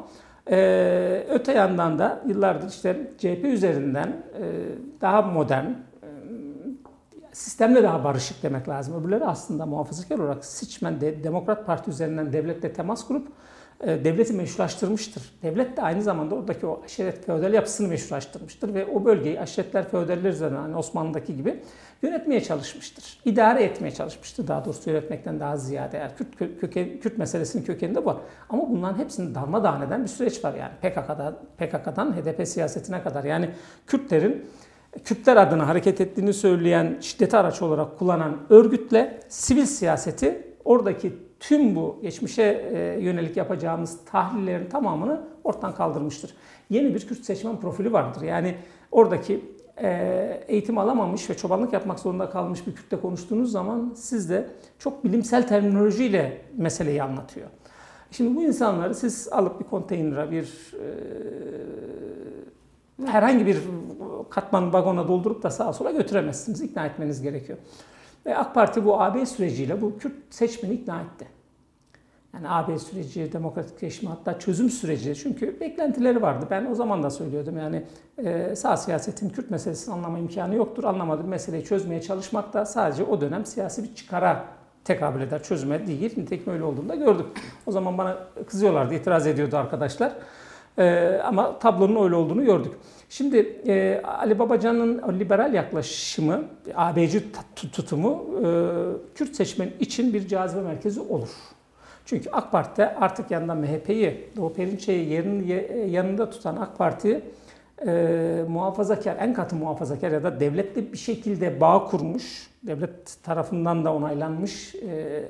ee, 0.52 1.28
öte 1.30 1.52
yandan 1.52 2.00
da 2.00 2.22
yıllardır 2.28 2.70
işte 2.70 3.12
CHP 3.18 3.46
üzerinden 3.46 4.08
e, 4.08 4.44
daha 5.02 5.22
modern, 5.22 5.66
e, 5.66 5.76
sistemle 7.32 7.84
daha 7.84 8.04
barışık 8.04 8.44
demek 8.44 8.70
lazım. 8.70 9.02
Öbürleri 9.02 9.26
aslında 9.26 9.66
muhafazakar 9.66 10.20
olarak 10.20 10.46
seçmen 10.46 11.02
de, 11.02 11.24
Demokrat 11.24 11.66
Parti 11.66 11.90
üzerinden 11.90 12.34
devletle 12.34 12.74
temas 12.74 13.08
kurup 13.08 13.28
devleti 13.84 14.34
meşrulaştırmıştır. 14.34 15.24
Devlet 15.44 15.78
de 15.78 15.82
aynı 15.82 16.02
zamanda 16.02 16.36
oradaki 16.36 16.66
o 16.66 16.82
aşiret 16.86 17.26
feodal 17.26 17.54
yapısını 17.54 17.88
meşrulaştırmıştır 17.88 18.74
ve 18.74 18.86
o 18.86 19.06
bölgeyi 19.06 19.40
aşiretler 19.40 19.90
feodaller 19.90 20.30
üzerinden 20.30 20.62
hani 20.62 20.76
Osmanlı'daki 20.76 21.36
gibi 21.36 21.60
yönetmeye 22.02 22.44
çalışmıştır. 22.44 23.20
İdare 23.26 23.64
etmeye 23.64 23.92
çalışmıştır 23.92 24.48
daha 24.48 24.66
doğrusu 24.66 24.90
yönetmekten 24.90 25.40
daha 25.40 25.58
ziyade. 25.58 25.98
Yani 25.98 26.12
Kürt, 26.18 26.60
köken, 26.62 27.00
Kürt 27.00 27.18
meselesinin 27.18 27.64
kökeninde 27.64 28.06
bu. 28.06 28.20
Ama 28.50 28.70
bunların 28.70 29.00
hepsini 29.00 29.36
darmadağın 29.36 29.82
eden 29.82 30.04
bir 30.04 30.10
süreç 30.10 30.44
var 30.44 30.54
yani 30.54 30.72
PKK'dan, 30.82 31.38
PKK'dan 31.58 32.14
HDP 32.14 32.48
siyasetine 32.48 33.04
kadar. 33.04 33.24
Yani 33.24 33.50
Kürtlerin 33.88 34.46
Kürtler 35.04 35.38
adına 35.38 35.68
hareket 35.68 36.02
ettiğini 36.02 36.34
söyleyen 36.34 36.98
şiddeti 37.02 37.38
araç 37.38 37.62
olarak 37.62 38.00
kullanan 38.00 38.38
örgütle 38.50 39.20
sivil 39.30 39.66
siyaseti 39.66 40.48
oradaki 40.66 41.14
tüm 41.42 41.76
bu 41.76 42.00
geçmişe 42.02 42.44
e, 42.74 43.04
yönelik 43.04 43.38
yapacağımız 43.38 43.98
tahlillerin 44.06 44.70
tamamını 44.70 45.22
ortadan 45.44 45.76
kaldırmıştır. 45.76 46.34
Yeni 46.70 46.96
bir 46.96 47.08
Kürt 47.08 47.26
seçmen 47.26 47.60
profili 47.60 47.94
vardır. 47.94 48.22
Yani 48.22 48.56
oradaki 48.92 49.46
e, 49.82 50.44
eğitim 50.48 50.78
alamamış 50.78 51.30
ve 51.30 51.38
çobanlık 51.38 51.74
yapmak 51.74 52.00
zorunda 52.00 52.30
kalmış 52.30 52.68
bir 52.68 52.76
Kürtle 52.76 53.02
konuştuğunuz 53.02 53.52
zaman 53.52 53.94
sizde 53.96 54.50
çok 54.80 55.04
bilimsel 55.04 55.48
terminolojiyle 55.48 56.42
meseleyi 56.58 57.04
anlatıyor. 57.04 57.48
Şimdi 58.12 58.36
bu 58.36 58.44
insanları 58.44 58.96
siz 58.96 59.28
alıp 59.32 59.60
bir 59.60 59.66
konteynere, 59.66 60.32
bir 60.32 60.74
e, 60.74 60.88
herhangi 63.06 63.46
bir 63.46 63.58
katman 64.30 64.74
vagona 64.74 65.08
doldurup 65.08 65.44
da 65.44 65.50
sağa 65.50 65.74
sola 65.74 65.92
götüremezsiniz. 65.92 66.62
İkna 66.62 66.86
etmeniz 66.86 67.22
gerekiyor. 67.22 67.58
Ve 68.26 68.38
AK 68.38 68.56
Parti 68.56 68.86
bu 68.86 69.02
AB 69.02 69.26
süreciyle 69.26 69.82
bu 69.82 69.98
Kürt 69.98 70.14
seçmeni 70.30 70.74
ikna 70.74 71.02
etti. 71.02 71.28
Yani 72.34 72.50
AB 72.50 72.80
süreci, 72.80 73.34
demokratikleşme 73.34 74.10
hatta 74.10 74.40
çözüm 74.40 74.70
süreci. 74.70 75.16
Çünkü 75.16 75.60
beklentileri 75.60 76.22
vardı. 76.22 76.48
Ben 76.50 76.66
o 76.66 76.76
zaman 76.76 77.04
da 77.04 77.10
söylüyordum 77.10 77.58
yani 77.58 77.84
e, 78.18 78.56
sağ 78.56 78.78
siyasetin 78.78 79.30
Kürt 79.30 79.52
meselesini 79.52 79.94
anlama 79.94 80.20
imkanı 80.20 80.56
yoktur. 80.56 80.84
Anlamadığı 80.84 81.24
meseleyi 81.24 81.64
çözmeye 81.64 82.02
çalışmak 82.02 82.54
da 82.54 82.66
sadece 82.66 83.04
o 83.04 83.22
dönem 83.22 83.46
siyasi 83.46 83.84
bir 83.84 83.96
çıkara 83.96 84.46
tekabül 84.84 85.22
eder. 85.22 85.44
Çözüme 85.44 85.88
değil. 85.88 86.14
Nitekim 86.18 86.54
öyle 86.54 86.64
olduğunu 86.64 86.90
da 86.90 86.96
gördük. 86.96 87.26
O 87.66 87.72
zaman 87.72 87.98
bana 87.98 88.18
kızıyorlardı, 88.48 88.94
itiraz 88.94 89.28
ediyordu 89.28 89.58
arkadaşlar. 89.58 90.14
E, 90.78 91.18
ama 91.24 91.60
tablonun 91.60 92.04
öyle 92.04 92.16
olduğunu 92.16 92.46
gördük. 92.46 92.74
Şimdi 93.10 93.38
e, 93.68 94.02
Ali 94.06 94.40
Babacan'ın 94.40 95.20
liberal 95.20 95.54
yaklaşımı, 95.54 96.44
AB'ci 96.76 97.24
tutumu 97.56 98.26
e, 98.38 98.46
Kürt 99.16 99.36
seçmen 99.36 99.70
için 99.80 100.14
bir 100.14 100.28
cazibe 100.28 100.62
merkezi 100.62 101.02
olur. 101.02 101.30
Çünkü 102.06 102.30
AK 102.30 102.52
Parti'de 102.52 102.96
artık 102.96 103.32
yanında 103.32 103.56
MHP'yi, 103.56 104.30
Doğu 104.38 104.54
Perinçe'yi 104.54 105.10
yanında 105.90 106.30
tutan 106.30 106.56
AK 106.56 106.78
Parti 106.78 107.22
e, 107.88 108.46
muhafazakar, 108.48 109.16
en 109.20 109.34
katı 109.34 109.56
muhafazakar 109.56 110.12
ya 110.12 110.24
da 110.24 110.40
devletle 110.40 110.92
bir 110.94 110.98
şekilde 110.98 111.62
bağ 111.62 111.86
kurmuş, 111.86 112.50
devlet 112.64 113.24
tarafından 113.24 113.86
da 113.86 113.94
onaylanmış 113.94 114.76
e, 114.76 115.24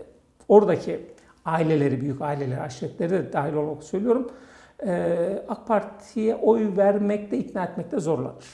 oradaki 0.48 1.00
aileleri, 1.46 2.02
büyük 2.02 2.22
aileleri, 2.22 2.62
aşiretleri 2.62 3.10
de 3.12 3.34
dahil 3.34 3.54
olarak 3.54 3.84
söylüyorum 3.84 4.32
AK 5.50 5.68
Parti'ye 5.68 6.36
oy 6.36 6.78
vermekte, 6.78 7.38
ikna 7.38 7.64
etmekte 7.64 8.00
zorlanır. 8.00 8.46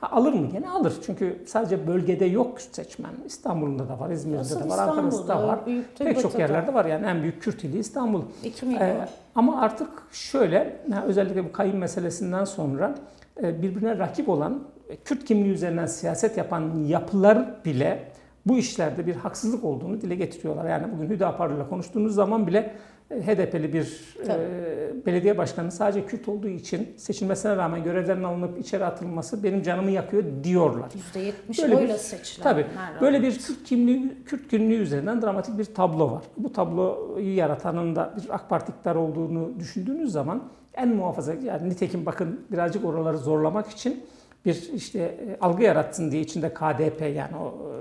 Ha, 0.00 0.08
alır 0.10 0.32
mı? 0.32 0.46
Gene 0.52 0.70
alır. 0.70 0.94
Çünkü 1.06 1.42
sadece 1.46 1.86
bölgede 1.86 2.24
yok 2.24 2.60
seçmen. 2.60 3.10
İstanbul'da 3.26 3.88
da 3.88 4.00
var, 4.00 4.10
İzmir'de 4.10 4.40
Asıl 4.40 4.64
de 4.64 4.68
var, 4.68 4.78
Ankara'da 4.78 5.28
da 5.28 5.48
var. 5.48 5.60
Pek 5.98 6.20
çok 6.20 6.38
yerlerde 6.38 6.74
var. 6.74 6.84
Yani 6.84 7.06
en 7.06 7.22
büyük 7.22 7.42
Kürt 7.42 7.64
ili 7.64 7.78
İstanbul. 7.78 8.22
2 8.44 8.66
milyon. 8.66 8.80
Ee, 8.80 9.08
ama 9.34 9.60
artık 9.60 9.88
şöyle, 10.12 10.80
özellikle 11.06 11.44
bu 11.44 11.52
kayın 11.52 11.76
meselesinden 11.76 12.44
sonra 12.44 12.94
e, 13.42 13.62
birbirine 13.62 13.98
rakip 13.98 14.28
olan, 14.28 14.62
e, 14.88 14.96
Kürt 14.96 15.24
kimliği 15.24 15.52
üzerinden 15.52 15.86
siyaset 15.86 16.36
yapan 16.36 16.84
yapılar 16.86 17.64
bile 17.64 18.04
bu 18.46 18.58
işlerde 18.58 19.06
bir 19.06 19.14
haksızlık 19.14 19.64
olduğunu 19.64 20.00
dile 20.00 20.14
getiriyorlar. 20.14 20.68
Yani 20.70 20.86
bugün 20.96 21.10
Hüdapar'la 21.10 21.68
konuştuğunuz 21.68 22.14
zaman 22.14 22.46
bile 22.46 22.74
HDP'li 23.10 23.72
bir 23.72 24.14
e, 24.28 25.06
belediye 25.06 25.38
başkanı 25.38 25.72
sadece 25.72 26.06
Kürt 26.06 26.28
olduğu 26.28 26.48
için 26.48 26.88
seçilmesine 26.96 27.56
rağmen 27.56 27.84
görevlerine 27.84 28.26
alınıp 28.26 28.58
içeri 28.58 28.84
atılması 28.84 29.42
benim 29.42 29.62
canımı 29.62 29.90
yakıyor 29.90 30.24
diyorlar. 30.44 30.90
%70 31.14 31.62
böyle 31.62 31.76
oyla 31.76 31.98
seçilen. 31.98 32.42
Tabii. 32.42 32.66
Böyle 33.00 33.22
bir 33.22 33.38
Kürt 33.38 33.64
kimliği, 33.64 34.24
Kürt 34.26 34.48
kimliği 34.48 34.78
üzerinden 34.78 35.22
dramatik 35.22 35.58
bir 35.58 35.64
tablo 35.64 36.12
var. 36.12 36.22
Bu 36.36 36.52
tabloyu 36.52 37.34
yaratanın 37.36 37.96
da 37.96 38.14
bir 38.16 38.34
AK 38.34 38.48
Parti 38.48 38.88
olduğunu 38.88 39.60
düşündüğünüz 39.60 40.12
zaman 40.12 40.42
en 40.74 40.88
muhafaza, 40.88 41.34
yani 41.34 41.70
nitekim 41.70 42.06
bakın 42.06 42.46
birazcık 42.52 42.84
oraları 42.84 43.18
zorlamak 43.18 43.68
için 43.68 44.04
bir 44.44 44.70
işte 44.74 44.98
e, 44.98 45.36
algı 45.40 45.62
yaratsın 45.62 46.10
diye 46.10 46.22
içinde 46.22 46.54
KDP 46.54 47.00
yani 47.14 47.36
o 47.36 47.46
e, 47.46 47.76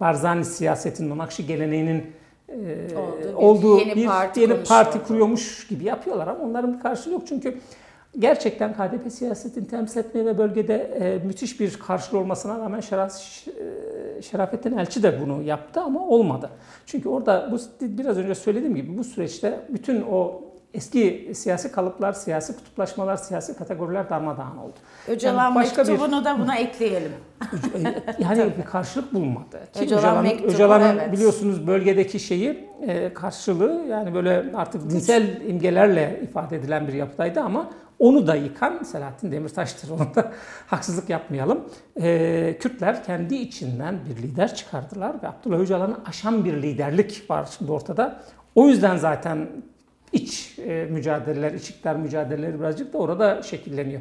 Barzani 0.00 0.44
siyasetinin, 0.44 1.10
o 1.10 1.18
Nakşi 1.18 1.46
geleneğinin 1.46 2.12
e, 2.52 2.96
Oldu, 2.96 3.36
olduğu 3.36 3.78
bir, 3.78 3.86
yeni, 3.86 4.06
parti, 4.06 4.40
yeni 4.40 4.64
parti 4.64 5.02
kuruyormuş 5.02 5.66
gibi 5.66 5.84
yapıyorlar 5.84 6.26
ama 6.26 6.44
onların 6.44 6.74
bir 6.74 6.80
karşılığı 6.80 7.14
yok. 7.14 7.22
Çünkü 7.26 7.58
gerçekten 8.18 8.72
KDP 8.72 9.12
siyasetini 9.12 9.66
temsil 9.66 10.00
etmeye 10.00 10.26
ve 10.26 10.38
bölgede 10.38 10.74
e, 10.74 11.26
müthiş 11.26 11.60
bir 11.60 11.78
karşılığı 11.78 12.18
olmasına 12.18 12.58
rağmen 12.58 12.80
Şeraf, 12.80 13.12
e, 13.48 14.22
Şerafettin 14.22 14.78
Elçi 14.78 15.02
de 15.02 15.20
bunu 15.20 15.42
yaptı 15.42 15.80
ama 15.80 16.08
olmadı. 16.08 16.50
Çünkü 16.86 17.08
orada 17.08 17.52
bu 17.52 17.58
biraz 17.80 18.18
önce 18.18 18.34
söylediğim 18.34 18.74
gibi 18.74 18.98
bu 18.98 19.04
süreçte 19.04 19.60
bütün 19.68 20.02
o 20.02 20.42
eski 20.74 21.32
siyasi 21.34 21.72
kalıplar, 21.72 22.12
siyasi 22.12 22.56
kutuplaşmalar, 22.56 23.16
siyasi 23.16 23.56
kategoriler 23.56 24.10
darmadağın 24.10 24.56
oldu. 24.56 24.74
Öcalan 25.08 25.44
yani 25.44 25.54
başka 25.54 25.84
mektubunu 25.84 26.20
bir, 26.20 26.24
da 26.24 26.38
buna 26.38 26.56
ekleyelim. 26.56 27.12
yani 28.18 28.52
bir 28.58 28.64
karşılık 28.64 29.14
bulmadı. 29.14 29.60
Ki 29.72 29.80
Öcalan, 29.80 30.00
Öcalan 30.00 30.22
mektubu, 30.22 30.52
Öcalan'ın 30.52 30.98
evet. 30.98 31.12
biliyorsunuz 31.12 31.66
bölgedeki 31.66 32.20
şeyi 32.20 32.68
e, 32.86 33.14
karşılığı 33.14 33.84
yani 33.88 34.14
böyle 34.14 34.44
artık 34.54 34.90
dinsel 34.90 35.40
imgelerle 35.40 36.20
ifade 36.22 36.56
edilen 36.56 36.88
bir 36.88 36.92
yapıdaydı 36.92 37.40
ama 37.40 37.70
onu 37.98 38.26
da 38.26 38.34
yıkan 38.34 38.82
Selahattin 38.82 39.32
Demirtaş'tır. 39.32 39.90
Onu 39.90 40.14
da 40.14 40.32
haksızlık 40.66 41.10
yapmayalım. 41.10 41.64
E, 42.00 42.56
Kürtler 42.60 43.04
kendi 43.04 43.34
içinden 43.34 43.98
bir 44.08 44.22
lider 44.22 44.54
çıkardılar 44.54 45.22
ve 45.22 45.28
Abdullah 45.28 45.58
Öcalan'ı 45.58 45.96
aşan 46.06 46.44
bir 46.44 46.62
liderlik 46.62 47.30
var 47.30 47.48
şimdi 47.58 47.72
ortada. 47.72 48.20
O 48.54 48.68
yüzden 48.68 48.96
zaten 48.96 49.48
iç 50.12 50.58
e, 50.58 50.88
mücadeleler, 50.90 51.52
iç 51.52 51.70
iktidar 51.70 51.96
mücadeleleri 51.96 52.60
birazcık 52.60 52.92
da 52.92 52.98
orada 52.98 53.42
şekilleniyor. 53.42 54.00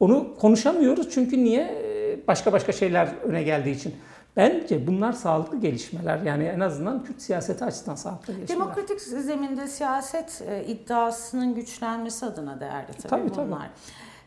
Onu 0.00 0.36
konuşamıyoruz 0.36 1.10
çünkü 1.10 1.44
niye? 1.44 1.62
E, 1.62 2.26
başka 2.28 2.52
başka 2.52 2.72
şeyler 2.72 3.08
öne 3.24 3.42
geldiği 3.42 3.76
için. 3.76 3.94
Bence 4.36 4.86
bunlar 4.86 5.12
sağlıklı 5.12 5.60
gelişmeler. 5.60 6.18
Yani 6.18 6.44
en 6.44 6.60
azından 6.60 7.04
Kürt 7.04 7.22
siyaseti 7.22 7.64
açısından 7.64 7.94
sağlıklı 7.94 8.32
gelişmeler. 8.32 8.60
Demokratik 8.60 9.00
zeminde 9.00 9.68
siyaset 9.68 10.42
e, 10.48 10.64
iddiasının 10.64 11.54
güçlenmesi 11.54 12.26
adına 12.26 12.60
değerli 12.60 12.92
tabii, 13.08 13.08
tabii 13.08 13.46
bunlar. 13.46 13.58
Tabii. 13.58 13.68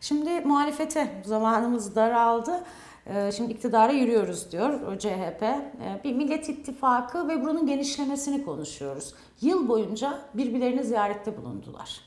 Şimdi 0.00 0.40
muhalefete 0.40 1.08
zamanımız 1.24 1.96
daraldı. 1.96 2.52
E, 3.14 3.32
şimdi 3.32 3.52
iktidara 3.52 3.92
yürüyoruz 3.92 4.52
diyor 4.52 4.98
CHP. 4.98 5.42
E, 5.42 6.00
bir 6.04 6.14
Millet 6.14 6.48
İttifakı 6.48 7.28
ve 7.28 7.44
bunun 7.44 7.66
genişlemesini 7.66 8.44
konuşuyoruz. 8.44 9.14
Yıl 9.40 9.68
boyunca 9.68 10.18
birbirlerini 10.34 10.84
ziyarette 10.84 11.36
bulundular. 11.36 12.00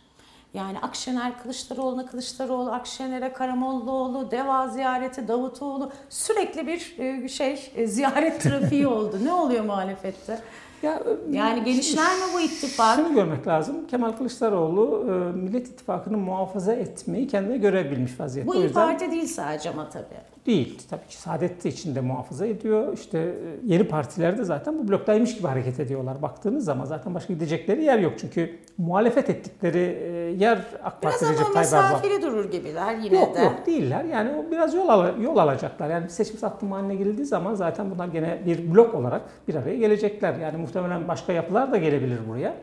Yani 0.53 0.79
Akşener 0.79 1.41
Kılıçdaroğlu'na 1.43 2.05
Kılıçdaroğlu, 2.05 2.71
Akşener'e 2.71 3.33
Karamollaoğlu, 3.33 4.31
Deva 4.31 4.67
ziyareti, 4.67 5.27
Davutoğlu 5.27 5.91
sürekli 6.09 6.67
bir 6.67 6.95
e, 6.99 7.27
şey 7.27 7.71
e, 7.75 7.87
ziyaret 7.87 8.41
trafiği 8.43 8.87
oldu. 8.87 9.17
Ne 9.23 9.33
oluyor 9.33 9.63
muhalefette? 9.63 10.41
Ya, 10.83 11.03
yani 11.31 11.63
gelişler 11.63 12.15
mi 12.15 12.23
bu 12.33 12.39
ittifak? 12.39 12.95
Şunu 12.95 13.13
görmek 13.13 13.47
lazım. 13.47 13.87
Kemal 13.87 14.11
Kılıçdaroğlu 14.11 15.05
e, 15.07 15.37
Millet 15.37 15.67
İttifakı'nı 15.67 16.17
muhafaza 16.17 16.73
etmeyi 16.73 17.27
kendine 17.27 17.57
görebilmiş 17.57 18.19
vaziyette. 18.19 18.51
Bu 18.51 18.55
iyi 18.55 18.71
Parti 18.71 19.11
değil 19.11 19.27
sadece 19.27 19.69
ama 19.69 19.89
tabii. 19.89 20.05
Değil. 20.45 20.81
Tabii 20.89 21.07
ki 21.07 21.17
Saadet 21.17 21.63
de 21.63 21.69
içinde 21.69 22.01
muhafaza 22.01 22.45
ediyor. 22.45 22.93
İşte 22.93 23.19
e, 23.19 23.33
yeni 23.65 23.83
partiler 23.83 24.37
de 24.37 24.43
zaten 24.43 24.79
bu 24.79 24.87
bloktaymış 24.87 25.35
gibi 25.37 25.47
hareket 25.47 25.79
ediyorlar. 25.79 26.21
Baktığınız 26.21 26.65
zaman 26.65 26.85
zaten 26.85 27.15
başka 27.15 27.33
gidecekleri 27.33 27.83
yer 27.83 27.99
yok. 27.99 28.13
Çünkü 28.17 28.59
muhalefet 28.77 29.29
ettikleri 29.29 29.77
e, 29.79 30.07
yer 30.43 30.57
AK 30.83 31.01
Parti 31.01 31.25
Recep 31.25 31.37
Tayyip 31.37 31.57
Erdoğan. 31.57 31.83
Biraz 31.89 32.03
mesafeli 32.03 32.21
durur 32.21 32.51
gibiler 32.51 32.95
yine 32.95 33.19
yok, 33.19 33.35
de. 33.35 33.41
Yok 33.41 33.65
değiller. 33.65 34.03
Yani 34.03 34.29
o 34.37 34.51
biraz 34.51 34.73
yol, 34.73 34.87
al 34.87 35.21
yol 35.21 35.37
alacaklar. 35.37 35.89
Yani 35.89 36.09
seçim 36.09 36.37
sattım 36.37 36.71
haline 36.71 36.95
girildiği 36.95 37.25
zaman 37.25 37.53
zaten 37.53 37.91
bunlar 37.91 38.07
gene 38.07 38.41
bir 38.45 38.73
blok 38.73 38.95
olarak 38.95 39.21
bir 39.47 39.55
araya 39.55 39.77
gelecekler. 39.77 40.35
Yani 40.35 40.57
muhtemelen 40.57 41.07
başka 41.07 41.33
yapılar 41.33 41.71
da 41.71 41.77
gelebilir 41.77 42.19
buraya. 42.29 42.53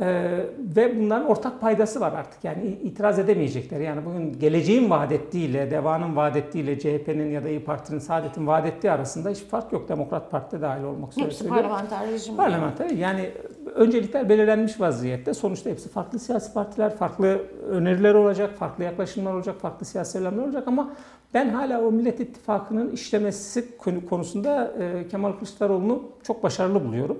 Ee, 0.00 0.46
ve 0.76 1.00
bunların 1.00 1.26
ortak 1.26 1.60
paydası 1.60 2.00
var 2.00 2.12
artık. 2.12 2.44
Yani 2.44 2.66
itiraz 2.82 3.18
edemeyecekler. 3.18 3.80
Yani 3.80 4.04
bugün 4.04 4.38
geleceğin 4.38 4.90
vaat 4.90 5.12
ettiğiyle, 5.12 5.70
devanın 5.70 6.16
vaat 6.16 6.36
ettiğiyle, 6.36 6.78
CHP'nin 6.78 7.30
ya 7.30 7.44
da 7.44 7.48
İyi 7.48 7.64
Parti'nin, 7.64 7.98
Saadet'in 7.98 8.46
vaat 8.46 8.66
ettiği 8.66 8.90
arasında 8.90 9.30
hiç 9.30 9.38
fark 9.38 9.72
yok. 9.72 9.88
Demokrat 9.88 10.30
Parti 10.30 10.56
de 10.56 10.60
dahil 10.62 10.84
olmak 10.84 11.12
üzere 11.12 11.24
Hepsi 11.24 11.48
parlamenter 11.48 12.06
rejim. 12.06 12.36
Parlamenter. 12.36 12.90
Yani 12.90 13.30
öncelikler 13.74 14.28
belirlenmiş 14.28 14.80
vaziyette. 14.80 15.34
Sonuçta 15.34 15.70
hepsi 15.70 15.88
farklı 15.88 16.18
siyasi 16.18 16.52
partiler, 16.52 16.96
farklı 16.96 17.42
öneriler 17.68 18.14
olacak, 18.14 18.58
farklı 18.58 18.84
yaklaşımlar 18.84 19.34
olacak, 19.34 19.60
farklı 19.60 19.86
siyasi 19.86 20.12
söylemler 20.12 20.42
olacak 20.42 20.68
ama 20.68 20.92
ben 21.34 21.48
hala 21.48 21.82
o 21.82 21.92
Millet 21.92 22.20
İttifakı'nın 22.20 22.90
işlemesi 22.90 23.76
konusunda 24.08 24.72
e, 24.78 25.08
Kemal 25.08 25.32
Kılıçdaroğlu'nu 25.32 26.02
çok 26.22 26.42
başarılı 26.42 26.84
buluyorum. 26.84 27.18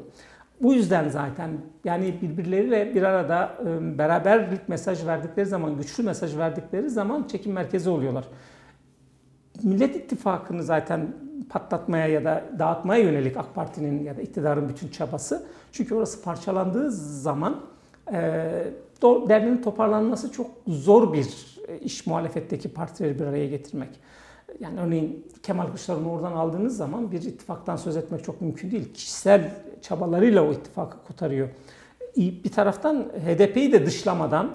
Bu 0.62 0.75
yüzden 0.75 1.09
zaten 1.09 1.51
yani 1.85 2.14
birbirleriyle 2.22 2.94
bir 2.94 3.03
arada 3.03 3.59
ıı, 3.66 3.98
beraberlik 3.98 4.68
mesaj 4.68 5.07
verdikleri 5.07 5.46
zaman, 5.46 5.77
güçlü 5.77 6.03
mesaj 6.03 6.37
verdikleri 6.37 6.90
zaman 6.90 7.25
çekim 7.25 7.53
merkezi 7.53 7.90
oluyorlar. 7.90 8.25
Millet 9.62 9.96
İttifakı'nı 9.96 10.62
zaten 10.62 11.14
patlatmaya 11.51 12.07
ya 12.07 12.25
da 12.25 12.44
dağıtmaya 12.59 13.03
yönelik 13.03 13.37
AK 13.37 13.55
Parti'nin 13.55 14.05
ya 14.05 14.16
da 14.16 14.22
iktidarın 14.22 14.68
bütün 14.68 14.88
çabası. 14.88 15.46
Çünkü 15.72 15.94
orası 15.94 16.22
parçalandığı 16.22 16.90
zaman 16.92 17.61
derneğin 19.03 19.62
toparlanması 19.62 20.33
çok 20.33 20.51
zor 20.66 21.12
bir 21.12 21.27
iş 21.81 22.07
muhalefetteki 22.07 22.68
partileri 22.68 23.18
bir 23.18 23.25
araya 23.25 23.46
getirmek. 23.46 23.90
Yani 24.61 24.81
örneğin 24.81 25.27
Kemal 25.43 25.67
Kılıçdaroğlu'nu 25.67 26.12
oradan 26.12 26.33
aldığınız 26.33 26.77
zaman 26.77 27.12
bir 27.12 27.23
ittifaktan 27.23 27.77
söz 27.77 27.97
etmek 27.97 28.25
çok 28.25 28.41
mümkün 28.41 28.71
değil. 28.71 28.95
Kişisel 28.95 29.55
çabalarıyla 29.83 30.43
o 30.43 30.53
ittifakı 30.53 30.97
kurtarıyor. 31.07 31.49
Bir 32.17 32.53
taraftan 32.53 32.97
HDP'yi 33.03 33.73
de 33.73 33.87
dışlamadan 33.87 34.51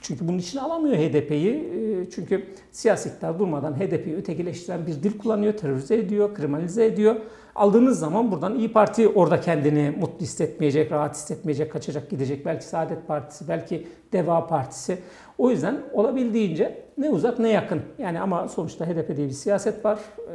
çünkü 0.00 0.28
bunun 0.28 0.38
için 0.38 0.58
alamıyor 0.58 0.96
HDP'yi. 0.96 1.54
E, 1.54 2.10
çünkü 2.10 2.46
siyasi 2.72 3.08
iktidar 3.08 3.38
durmadan 3.38 3.72
HDP'yi 3.72 4.16
ötekileştiren 4.16 4.86
bir 4.86 5.02
dil 5.02 5.18
kullanıyor, 5.18 5.52
terörize 5.52 5.96
ediyor, 5.96 6.34
kriminalize 6.34 6.86
ediyor. 6.86 7.16
Aldığınız 7.54 7.98
zaman 7.98 8.32
buradan 8.32 8.58
İyi 8.58 8.72
Parti 8.72 9.08
orada 9.08 9.40
kendini 9.40 9.90
mutlu 10.00 10.20
hissetmeyecek, 10.20 10.92
rahat 10.92 11.16
hissetmeyecek, 11.16 11.72
kaçacak 11.72 12.10
gidecek. 12.10 12.46
Belki 12.46 12.64
Saadet 12.64 13.06
Partisi, 13.06 13.48
belki 13.48 13.86
Deva 14.12 14.46
Partisi. 14.46 14.98
O 15.38 15.50
yüzden 15.50 15.80
olabildiğince 15.92 16.84
ne 16.98 17.10
uzak 17.10 17.38
ne 17.38 17.48
yakın. 17.48 17.82
Yani 17.98 18.20
ama 18.20 18.48
sonuçta 18.48 18.86
HDP 18.86 19.16
diye 19.16 19.28
bir 19.28 19.32
siyaset 19.32 19.84
var. 19.84 19.98
E, 20.18 20.34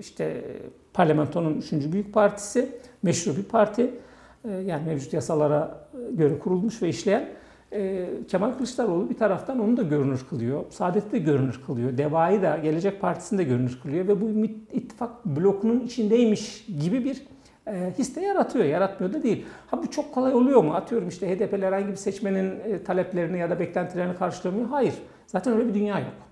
işte 0.00 0.44
parlamentonun 0.92 1.54
üçüncü 1.54 1.92
büyük 1.92 2.14
partisi, 2.14 2.68
meşru 3.02 3.36
bir 3.36 3.42
parti. 3.42 3.90
E, 4.44 4.50
yani 4.50 4.86
mevcut 4.86 5.12
yasalara 5.12 5.88
göre 6.10 6.38
kurulmuş 6.38 6.82
ve 6.82 6.88
işleyen 6.88 7.28
e, 7.72 8.08
Kemal 8.28 8.52
Kılıçdaroğlu 8.52 9.10
bir 9.10 9.18
taraftan 9.18 9.60
onu 9.60 9.76
da 9.76 9.82
görünür 9.82 10.20
kılıyor. 10.30 10.64
Saadet'i 10.70 11.12
de 11.12 11.18
görünür 11.18 11.60
kılıyor. 11.66 11.98
Deva'yı 11.98 12.42
da 12.42 12.56
Gelecek 12.56 13.00
Partisi'ni 13.00 13.38
de 13.38 13.44
görünür 13.44 13.78
kılıyor. 13.82 14.08
Ve 14.08 14.20
bu 14.20 14.44
ittifak 14.72 15.26
blokunun 15.26 15.80
içindeymiş 15.80 16.66
gibi 16.80 17.04
bir 17.04 17.22
e, 17.66 17.92
his 17.98 18.16
de 18.16 18.20
yaratıyor. 18.20 18.64
Yaratmıyor 18.64 19.12
da 19.12 19.22
değil. 19.22 19.46
Ha 19.66 19.82
bu 19.82 19.90
çok 19.90 20.14
kolay 20.14 20.34
oluyor 20.34 20.64
mu? 20.64 20.74
Atıyorum 20.74 21.08
işte 21.08 21.36
HDP'li 21.36 21.66
herhangi 21.66 21.88
bir 21.88 21.96
seçmenin 21.96 22.60
e, 22.60 22.84
taleplerini 22.84 23.38
ya 23.38 23.50
da 23.50 23.60
beklentilerini 23.60 24.16
karşılamıyor. 24.16 24.68
Hayır. 24.68 24.94
Zaten 25.26 25.52
öyle 25.52 25.68
bir 25.68 25.74
dünya 25.74 25.98
yok. 25.98 26.29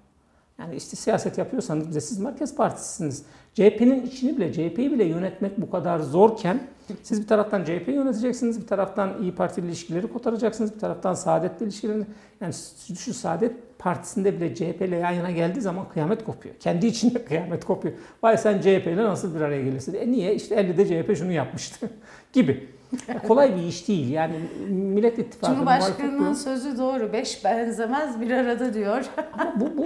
Yani 0.59 0.77
işte 0.77 0.97
siyaset 0.97 1.39
yapıyorsanız 1.39 1.89
bize 1.89 2.01
siz 2.01 2.19
Merkez 2.19 2.57
Partisi'siniz. 2.57 3.25
CHP'nin 3.55 4.07
içini 4.07 4.37
bile, 4.37 4.53
CHP'yi 4.53 4.93
bile 4.93 5.05
yönetmek 5.05 5.61
bu 5.61 5.71
kadar 5.71 5.99
zorken 5.99 6.61
siz 7.03 7.23
bir 7.23 7.27
taraftan 7.27 7.65
CHP'yi 7.65 7.97
yöneteceksiniz, 7.97 8.61
bir 8.61 8.67
taraftan 8.67 9.23
İyi 9.23 9.35
Parti 9.35 9.61
ilişkileri 9.61 10.07
kotaracaksınız, 10.07 10.75
bir 10.75 10.79
taraftan 10.79 11.15
Saadet'le 11.15 11.61
ilişkilerini. 11.61 12.05
Yani 12.41 12.55
şu 12.99 13.15
Saadet 13.15 13.79
Partisi'nde 13.79 14.37
bile 14.37 14.55
CHP 14.55 14.83
ile 14.83 14.97
yan 14.97 15.11
yana 15.11 15.31
geldiği 15.31 15.61
zaman 15.61 15.89
kıyamet 15.89 16.25
kopuyor. 16.25 16.55
Kendi 16.61 16.87
içinde 16.87 17.25
kıyamet 17.25 17.65
kopuyor. 17.65 17.95
Vay 18.23 18.39
sen 18.39 18.61
CHP 18.61 18.87
ile 18.87 19.05
nasıl 19.05 19.35
bir 19.35 19.41
araya 19.41 19.63
gelirsin? 19.63 19.95
E 19.95 20.13
niye? 20.13 20.35
İşte 20.35 20.55
50'de 20.55 20.87
CHP 20.87 21.17
şunu 21.17 21.33
yapmıştı 21.33 21.91
gibi. 22.33 22.78
kolay 23.29 23.57
bir 23.57 23.63
iş 23.63 23.89
değil. 23.89 24.11
Yani 24.11 24.35
Millet 24.69 25.19
İttifakı 25.19 25.55
Cumhurbaşkanının 25.55 26.35
sözü 26.35 26.79
doğru. 26.79 27.13
Beş 27.13 27.45
benzemez 27.45 28.21
bir 28.21 28.31
arada 28.31 28.75
diyor. 28.75 29.05
Ama 29.33 29.53
bu, 29.57 29.77
bu, 29.77 29.85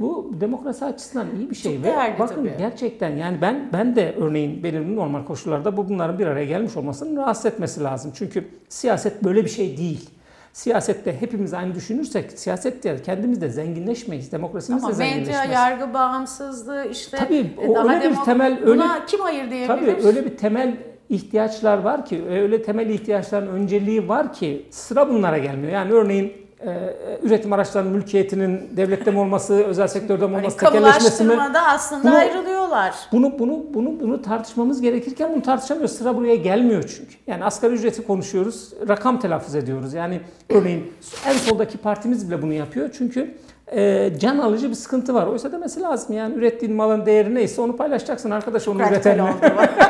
bu 0.00 0.30
demokrasi 0.40 0.84
açısından 0.84 1.26
iyi 1.38 1.50
bir 1.50 1.54
şey. 1.54 1.76
Çok 1.76 1.84
Ve 1.84 2.14
bakın 2.18 2.34
tabii. 2.34 2.54
gerçekten 2.58 3.10
yani 3.16 3.40
ben 3.40 3.68
ben 3.72 3.96
de 3.96 4.14
örneğin 4.18 4.62
belirli 4.62 4.96
normal 4.96 5.24
koşullarda 5.24 5.76
bu 5.76 5.88
bunların 5.88 6.18
bir 6.18 6.26
araya 6.26 6.44
gelmiş 6.44 6.76
olmasının 6.76 7.16
rahatsız 7.16 7.46
etmesi 7.46 7.82
lazım. 7.82 8.12
Çünkü 8.14 8.48
siyaset 8.68 9.24
böyle 9.24 9.44
bir 9.44 9.50
şey 9.50 9.76
değil. 9.76 10.10
Siyasette 10.52 11.20
hepimiz 11.20 11.54
aynı 11.54 11.74
düşünürsek 11.74 12.32
siyaset 12.32 12.84
de 12.84 13.02
kendimiz 13.02 13.40
de 13.40 13.48
zenginleşmeyiz. 13.48 14.32
Demokrasimiz 14.32 14.84
Ama 14.84 14.92
de 14.92 14.96
zenginleşmez. 14.96 15.36
Ama 15.36 15.44
medya, 15.44 15.60
yargı 15.60 15.94
bağımsızlığı 15.94 16.86
işte 16.90 17.16
tabii, 17.16 17.54
o 17.68 17.74
daha 17.74 17.94
öyle 17.94 18.10
bir 18.10 18.16
temel 18.16 18.58
öyle, 18.64 18.82
kim 19.06 19.20
hayır 19.20 19.50
diyebilir? 19.50 19.66
Tabii 19.66 20.06
öyle 20.06 20.24
bir 20.24 20.36
temel 20.36 20.76
ihtiyaçlar 21.08 21.78
var 21.78 22.06
ki, 22.06 22.24
öyle 22.30 22.62
temel 22.62 22.88
ihtiyaçların 22.88 23.46
önceliği 23.46 24.08
var 24.08 24.32
ki 24.32 24.66
sıra 24.70 25.08
bunlara 25.08 25.38
gelmiyor. 25.38 25.72
Yani 25.72 25.92
örneğin 25.92 26.44
e, 26.66 26.96
üretim 27.22 27.52
araçlarının 27.52 27.92
mülkiyetinin 27.92 28.70
devlette 28.76 29.10
mi 29.10 29.18
olması, 29.18 29.54
özel 29.68 29.88
sektörde 29.88 30.26
mi 30.26 30.36
olması, 30.36 30.58
hani 30.64 30.72
tekelleşmesi 30.72 31.24
mi? 31.24 31.36
aslında 31.68 32.08
bunu, 32.08 32.16
ayrılıyorlar. 32.16 32.94
Bunu 33.12 33.38
bunu 33.38 33.64
bunu 33.74 34.00
bunu 34.00 34.22
tartışmamız 34.22 34.80
gerekirken 34.80 35.32
bunu 35.32 35.42
tartışamıyoruz. 35.42 35.96
Sıra 35.96 36.16
buraya 36.16 36.36
gelmiyor 36.36 36.82
çünkü. 36.82 37.14
Yani 37.26 37.44
asgari 37.44 37.72
ücreti 37.74 38.06
konuşuyoruz, 38.06 38.72
rakam 38.88 39.20
telaffuz 39.20 39.54
ediyoruz. 39.54 39.94
Yani 39.94 40.20
örneğin 40.48 40.92
en 41.26 41.32
soldaki 41.32 41.78
partimiz 41.78 42.30
bile 42.30 42.42
bunu 42.42 42.52
yapıyor. 42.52 42.90
Çünkü 42.98 43.34
e, 43.72 44.10
can 44.18 44.38
alıcı 44.38 44.70
bir 44.70 44.74
sıkıntı 44.74 45.14
var. 45.14 45.26
Oysa 45.26 45.52
demesi 45.52 45.80
lazım 45.80 46.16
yani 46.16 46.34
ürettiğin 46.34 46.74
malın 46.74 47.06
değeri 47.06 47.34
neyse 47.34 47.60
onu 47.60 47.76
paylaşacaksın 47.76 48.30
arkadaş 48.30 48.68
onu 48.68 48.82
üretenle. 48.82 49.22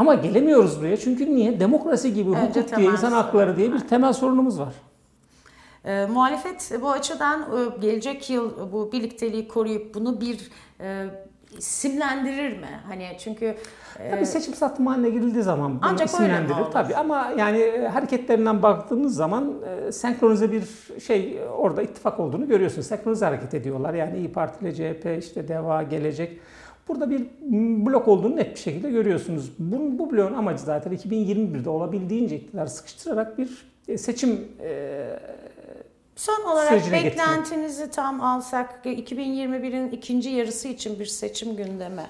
Ama 0.00 0.14
gelemiyoruz 0.14 0.80
buraya 0.80 0.96
çünkü 0.96 1.34
niye? 1.34 1.60
Demokrasi 1.60 2.14
gibi, 2.14 2.30
Önce 2.30 2.60
hukuk 2.60 2.76
diye, 2.76 2.90
insan 2.90 3.12
hakları 3.12 3.56
diye 3.56 3.72
bir 3.72 3.78
temel 3.78 4.12
sorunumuz 4.12 4.60
var. 4.60 4.74
E, 5.84 6.06
muhalefet 6.06 6.72
bu 6.82 6.90
açıdan 6.90 7.40
e, 7.40 7.80
gelecek 7.80 8.30
yıl 8.30 8.72
bu 8.72 8.92
birlikteliği 8.92 9.48
koruyup 9.48 9.94
bunu 9.94 10.20
bir 10.20 10.50
e, 10.80 11.06
isimlendirir 11.58 12.58
mi? 12.58 12.80
Hani 12.88 13.08
çünkü 13.18 13.54
e, 13.98 14.10
Tabii 14.10 14.26
seçim 14.26 14.54
satım 14.54 14.86
haline 14.86 15.10
girildiği 15.10 15.42
zaman 15.42 15.70
bunu 15.70 15.80
ancak 15.82 16.08
isimlendirir 16.08 16.64
tabii 16.72 16.96
ama 16.96 17.32
yani 17.38 17.88
hareketlerinden 17.92 18.62
baktığınız 18.62 19.14
zaman 19.14 19.54
e, 19.88 19.92
senkronize 19.92 20.52
bir 20.52 20.64
şey 21.00 21.40
orada 21.56 21.82
ittifak 21.82 22.20
olduğunu 22.20 22.48
görüyorsunuz. 22.48 22.86
Senkronize 22.86 23.24
hareket 23.24 23.54
ediyorlar. 23.54 23.94
Yani 23.94 24.18
İyi 24.18 24.32
Parti 24.32 24.64
ile 24.64 24.74
CHP 24.74 25.24
işte 25.24 25.48
DEVA 25.48 25.82
gelecek 25.82 26.40
Burada 26.88 27.10
bir 27.10 27.26
blok 27.86 28.08
olduğunu 28.08 28.36
net 28.36 28.54
bir 28.54 28.60
şekilde 28.60 28.90
görüyorsunuz. 28.90 29.52
Bu, 29.58 29.98
bu 29.98 30.12
bloğun 30.12 30.32
amacı 30.32 30.62
zaten 30.62 30.92
2021'de 30.92 31.70
olabildiğince 31.70 32.36
iktidar 32.36 32.66
sıkıştırarak 32.66 33.38
bir 33.38 33.70
e, 33.88 33.98
seçim 33.98 34.48
e, 34.60 35.06
Son 36.16 36.52
olarak 36.52 36.92
beklentinizi 36.92 37.74
getirmek. 37.76 37.92
tam 37.92 38.20
alsak 38.20 38.80
2021'in 38.84 39.90
ikinci 39.90 40.30
yarısı 40.30 40.68
için 40.68 41.00
bir 41.00 41.06
seçim 41.06 41.56
gündemi. 41.56 42.02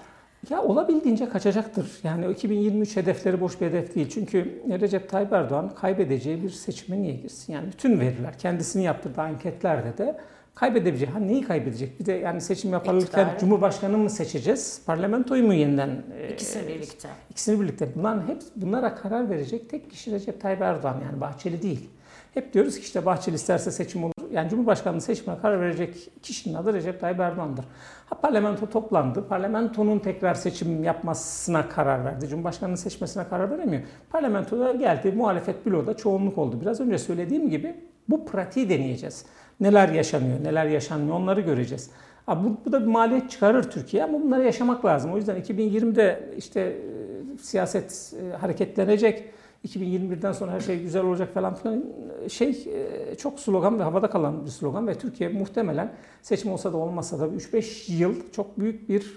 Ya 0.51 0.63
olabildiğince 0.63 1.29
kaçacaktır. 1.29 1.87
Yani 2.03 2.33
2023 2.33 2.97
hedefleri 2.97 3.41
boş 3.41 3.61
bir 3.61 3.67
hedef 3.67 3.95
değil. 3.95 4.09
Çünkü 4.11 4.63
Recep 4.81 5.09
Tayyip 5.09 5.33
Erdoğan 5.33 5.75
kaybedeceği 5.75 6.43
bir 6.43 6.51
seçime 6.51 7.03
niye 7.03 7.15
girsin? 7.15 7.53
Yani 7.53 7.69
bütün 7.73 8.01
veriler, 8.01 8.39
kendisini 8.39 8.83
yaptırdığı 8.83 9.21
anketlerde 9.21 9.99
de 9.99 10.17
Kaybedebilecek. 10.55 11.15
Ha 11.15 11.19
neyi 11.19 11.43
kaybedecek? 11.43 12.01
Bir 12.01 12.07
de 12.07 12.13
yani 12.13 12.41
seçim 12.41 12.73
yapılırken 12.73 13.05
İktidarı. 13.05 13.39
Cumhurbaşkanı 13.41 13.99
mı 13.99 14.11
seçeceğiz? 14.11 14.83
Parlamentoyu 14.87 15.47
mu 15.47 15.55
yeniden? 15.55 16.03
İkisini 16.33 16.63
e, 16.63 16.69
birlikte. 16.69 17.09
İkisini 17.31 17.61
birlikte. 17.61 17.89
Bunların 17.95 18.29
hep 18.29 18.43
bunlara 18.57 18.95
karar 18.95 19.31
verecek 19.31 19.71
tek 19.71 19.91
kişi 19.91 20.13
Recep 20.13 20.41
Tayyip 20.41 20.61
Erdoğan 20.63 20.97
yani 21.05 21.21
Bahçeli 21.21 21.63
değil. 21.63 21.91
Hep 22.35 22.53
diyoruz 22.55 22.77
ki 22.77 22.83
işte 22.83 23.07
Bahçeli 23.07 23.35
isterse 23.35 23.71
seçim 23.71 24.05
olur. 24.05 24.13
Yani 24.33 24.51
Cumhurbaşkanlığı 24.51 25.01
seçimine 25.01 25.41
karar 25.41 25.61
verecek 25.61 26.11
kişinin 26.23 26.55
adı 26.55 26.73
Recep 26.73 27.01
Tayyip 27.01 27.21
Erdoğan'dır. 27.21 27.65
Ha 28.07 28.21
parlamento 28.21 28.71
toplandı. 28.71 29.29
Parlamentonun 29.29 29.99
tekrar 29.99 30.35
seçim 30.35 30.85
yapmasına 30.85 31.69
karar 31.69 32.05
verdi. 32.05 32.29
Cumhurbaşkanlığı 32.29 32.77
seçmesine 32.77 33.29
karar 33.29 33.51
veremiyor. 33.51 33.83
Parlamentoda 34.11 34.73
geldi. 34.73 35.13
Muhalefet 35.13 35.67
bloğda 35.67 35.97
çoğunluk 35.97 36.39
oldu. 36.39 36.61
Biraz 36.61 36.81
önce 36.81 36.99
söylediğim 36.99 37.51
gibi 37.51 37.75
bu 38.09 38.27
pratiği 38.27 38.69
deneyeceğiz. 38.69 39.25
Neler 39.61 39.89
yaşanıyor, 39.89 40.45
neler 40.45 40.67
yaşanmıyor 40.67 41.17
onları 41.17 41.41
göreceğiz. 41.41 41.91
Bu, 42.29 42.57
bu 42.65 42.73
da 42.73 42.81
bir 42.81 42.87
maliyet 42.87 43.31
çıkarır 43.31 43.71
Türkiye 43.71 44.05
ama 44.05 44.23
bunları 44.23 44.45
yaşamak 44.45 44.85
lazım. 44.85 45.13
O 45.13 45.17
yüzden 45.17 45.41
2020'de 45.41 46.35
işte 46.37 46.61
e, 46.61 47.39
siyaset 47.39 48.15
e, 48.23 48.37
hareketlenecek. 48.37 49.25
2021'den 49.69 50.33
sonra 50.33 50.53
her 50.53 50.61
şey 50.61 50.83
güzel 50.83 51.03
olacak 51.03 51.35
falan 51.35 51.55
filan 51.55 51.85
şey 52.29 52.49
e, 52.51 53.15
çok 53.15 53.41
slogan 53.41 53.79
ve 53.79 53.83
havada 53.83 54.11
kalan 54.11 54.45
bir 54.45 54.51
slogan 54.51 54.87
ve 54.87 54.95
Türkiye 54.95 55.31
muhtemelen 55.31 55.93
seçim 56.23 56.53
olsa 56.53 56.73
da 56.73 56.77
olmasa 56.77 57.21
da 57.21 57.27
3-5 57.27 57.93
yıl 57.93 58.15
çok 58.33 58.59
büyük 58.59 58.89
bir 58.89 59.17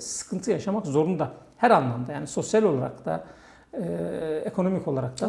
sıkıntı 0.00 0.50
yaşamak 0.50 0.86
zorunda. 0.86 1.32
Her 1.56 1.70
anlamda 1.70 2.12
yani 2.12 2.26
sosyal 2.26 2.62
olarak 2.62 3.04
da 3.04 3.24
e, 3.72 4.42
ekonomik 4.44 4.88
olarak 4.88 5.20
da. 5.20 5.26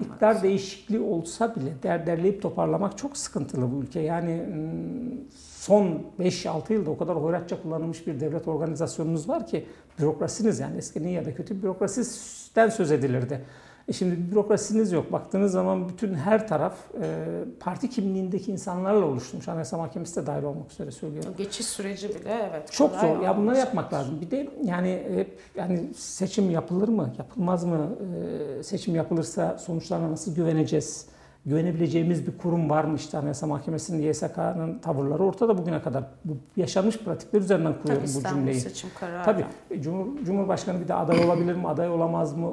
İktidar 0.00 0.42
değişikliği 0.42 1.00
olsa 1.00 1.56
bile 1.56 1.72
der, 1.82 2.06
derleyip 2.06 2.42
toparlamak 2.42 2.98
çok 2.98 3.16
sıkıntılı 3.16 3.72
bu 3.72 3.82
ülke. 3.82 4.00
Yani 4.00 4.42
mm, 4.42 5.30
son 5.58 6.02
5-6 6.20 6.72
yılda 6.72 6.90
o 6.90 6.98
kadar 6.98 7.16
hoyratça 7.16 7.62
kullanılmış 7.62 8.06
bir 8.06 8.20
devlet 8.20 8.48
organizasyonunuz 8.48 9.28
var 9.28 9.46
ki 9.46 9.66
bürokrasiniz 9.98 10.58
yani 10.60 10.76
eskinin 10.76 11.08
ya 11.08 11.24
da 11.24 11.34
kötü 11.34 11.56
bir 11.56 11.62
bürokrasiden 11.62 12.68
söz 12.68 12.92
edilirdi. 12.92 13.44
E 13.88 13.92
şimdi 13.92 14.30
bürokrasiniz 14.32 14.92
yok. 14.92 15.12
Baktığınız 15.12 15.52
zaman 15.52 15.88
bütün 15.88 16.14
her 16.14 16.48
taraf 16.48 16.74
e, 17.02 17.24
parti 17.60 17.90
kimliğindeki 17.90 18.52
insanlarla 18.52 19.06
oluşturmuş. 19.06 19.48
Anayasa 19.48 19.76
Mahkemesi 19.78 20.22
de 20.22 20.26
dahil 20.26 20.42
olmak 20.42 20.72
üzere 20.72 20.90
söylüyorum. 20.90 21.34
Geçiş 21.38 21.66
süreci 21.66 22.08
bile 22.08 22.48
evet. 22.50 22.72
Çok 22.72 22.94
zor. 22.94 23.20
Ya 23.20 23.36
bunları 23.36 23.58
yapmak 23.58 23.92
lazım. 23.92 24.20
Bir 24.20 24.30
de 24.30 24.48
yani 24.64 25.02
hep 25.14 25.38
yani 25.56 25.94
seçim 25.96 26.50
yapılır 26.50 26.88
mı, 26.88 27.14
yapılmaz 27.18 27.64
mı? 27.64 27.88
Ee, 28.58 28.62
seçim 28.62 28.94
yapılırsa 28.94 29.58
sonuçlarına 29.58 30.10
nasıl 30.10 30.34
güveneceğiz? 30.34 31.06
Güvenebileceğimiz 31.46 32.26
bir 32.26 32.38
kurum 32.38 32.70
var 32.70 32.84
mı? 32.84 32.96
İşte 32.96 33.18
Anayasa 33.18 33.46
Mahkemesi'nin, 33.46 34.02
YSK'nın 34.08 34.78
tavırları 34.78 35.24
ortada 35.24 35.58
bugüne 35.58 35.82
kadar. 35.82 36.04
Bu 36.24 36.36
yaşanmış 36.56 36.98
pratikler 36.98 37.40
üzerinden 37.40 37.72
Tabii 37.72 37.82
kuruyorum 37.82 38.04
bu 38.06 38.08
İstanbul 38.10 38.38
cümleyi. 38.38 38.60
seçim 38.60 38.90
kararı. 39.00 39.24
Tabii. 39.24 39.46
Cumhur, 39.82 40.06
Cumhurbaşkanı 40.24 40.80
bir 40.80 40.88
de 40.88 40.94
aday 40.94 41.24
olabilir 41.24 41.54
mi, 41.54 41.68
aday 41.68 41.90
olamaz 41.90 42.36
mı? 42.36 42.50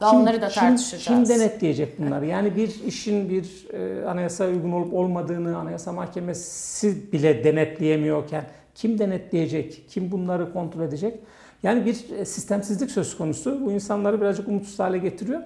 Daha 0.00 0.16
onları 0.16 0.42
da 0.42 0.48
kim, 0.48 0.60
tartışacağız. 0.60 1.28
Kim 1.28 1.38
denetleyecek 1.38 1.98
bunları? 1.98 2.26
Yani 2.26 2.56
bir 2.56 2.84
işin 2.86 3.30
bir 3.30 3.68
e, 3.72 4.06
anayasaya 4.06 4.50
uygun 4.50 4.72
olup 4.72 4.94
olmadığını 4.94 5.58
Anayasa 5.58 5.92
Mahkemesi 5.92 7.12
bile 7.12 7.44
denetleyemiyorken 7.44 8.44
kim 8.74 8.98
denetleyecek? 8.98 9.84
Kim 9.88 10.10
bunları 10.10 10.52
kontrol 10.52 10.82
edecek? 10.82 11.20
Yani 11.62 11.86
bir 11.86 12.18
e, 12.18 12.24
sistemsizlik 12.24 12.90
söz 12.90 13.16
konusu. 13.16 13.66
Bu 13.66 13.72
insanları 13.72 14.20
birazcık 14.20 14.48
umutsuz 14.48 14.78
hale 14.78 14.98
getiriyor. 14.98 15.42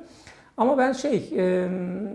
Ama 0.56 0.78
ben 0.78 0.92
şey 0.92 1.28
e, 1.36 1.42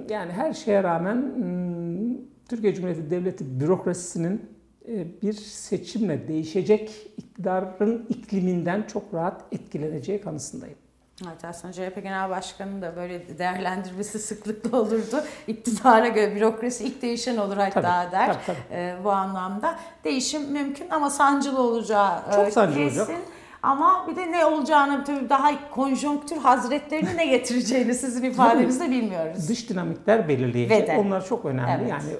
yani 0.10 0.32
her 0.32 0.54
şeye 0.54 0.84
rağmen 0.84 1.18
m, 1.18 2.18
Türkiye 2.50 2.76
Cumhuriyeti 2.76 3.10
Devleti 3.10 3.60
bürokrasisinin 3.60 4.42
e, 4.88 5.22
bir 5.22 5.34
seçimle 5.34 6.28
değişecek 6.28 6.92
iktidarın 7.18 8.06
ikliminden 8.10 8.84
çok 8.94 9.14
rahat 9.14 9.44
etkileneceği 9.52 10.22
kanısındayım. 10.22 10.78
Evet 11.24 11.46
aslında 11.46 11.74
CHP 11.74 12.04
Genel 12.04 12.30
Başkanı'nın 12.30 12.82
da 12.82 12.96
böyle 12.96 13.38
değerlendirmesi 13.40 14.20
sıklıkla 14.28 14.82
olurdu. 14.82 15.24
İktidara 15.48 16.08
göre 16.08 16.36
bürokrasi 16.36 16.84
ilk 16.84 17.02
değişen 17.02 17.38
olur 17.38 17.58
hatta 17.58 17.82
Tabii, 17.82 18.12
der 18.12 18.28
tabii, 18.28 18.38
tabii. 18.46 18.58
e, 18.72 18.96
bu 19.04 19.12
anlamda. 19.12 19.76
Değişim 20.04 20.52
mümkün 20.52 20.90
ama 20.90 21.10
sancılı 21.10 21.62
olacağı 21.62 22.20
e, 22.30 22.36
Çok 22.36 22.54
sancılı 22.54 22.76
kesin. 22.84 23.00
olacak. 23.00 23.18
Ama 23.64 24.06
bir 24.10 24.16
de 24.16 24.32
ne 24.32 24.46
olacağını 24.46 25.04
tabii 25.04 25.30
daha 25.30 25.70
konjonktür 25.70 26.38
hazretlerini 26.38 27.18
ne 27.18 27.26
getireceğini 27.26 27.94
sizin 27.94 28.24
ifadenizde 28.24 28.90
bilmiyoruz. 28.92 29.50
Dış 29.50 29.70
dinamikler 29.70 30.28
belirleyecek. 30.30 30.90
Onlar 31.00 31.26
çok 31.26 31.46
önemli. 31.46 31.72
Evet. 31.82 31.90
Yani 31.90 32.14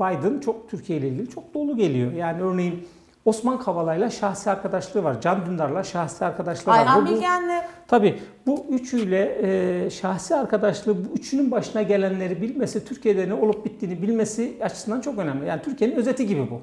Biden 0.00 0.40
çok 0.40 0.70
Türkiye 0.70 0.98
ile 0.98 1.08
ilgili 1.08 1.30
çok 1.30 1.54
dolu 1.54 1.76
geliyor. 1.76 2.12
Yani 2.12 2.42
örneğin 2.42 2.88
Osman 3.28 3.58
Kavala'yla 3.58 4.10
şahsi 4.10 4.50
arkadaşlığı 4.50 5.04
var. 5.04 5.20
Can 5.20 5.46
Dündar'la 5.46 5.84
şahsi 5.84 6.24
arkadaşlığı 6.24 6.72
var. 6.72 6.78
Ayhan 6.78 7.06
Bilgen'le 7.06 7.62
Tabii 7.88 8.20
bu 8.46 8.66
üçüyle 8.70 9.38
e, 9.42 9.90
şahsi 9.90 10.34
arkadaşlığı, 10.34 11.04
bu 11.04 11.14
üçünün 11.14 11.50
başına 11.50 11.82
gelenleri 11.82 12.42
bilmesi, 12.42 12.84
Türkiye'de 12.84 13.28
ne 13.28 13.34
olup 13.34 13.64
bittiğini 13.64 14.02
bilmesi 14.02 14.56
açısından 14.62 15.00
çok 15.00 15.18
önemli. 15.18 15.46
Yani 15.46 15.62
Türkiye'nin 15.62 15.96
özeti 15.96 16.26
gibi 16.26 16.50
bu. 16.50 16.60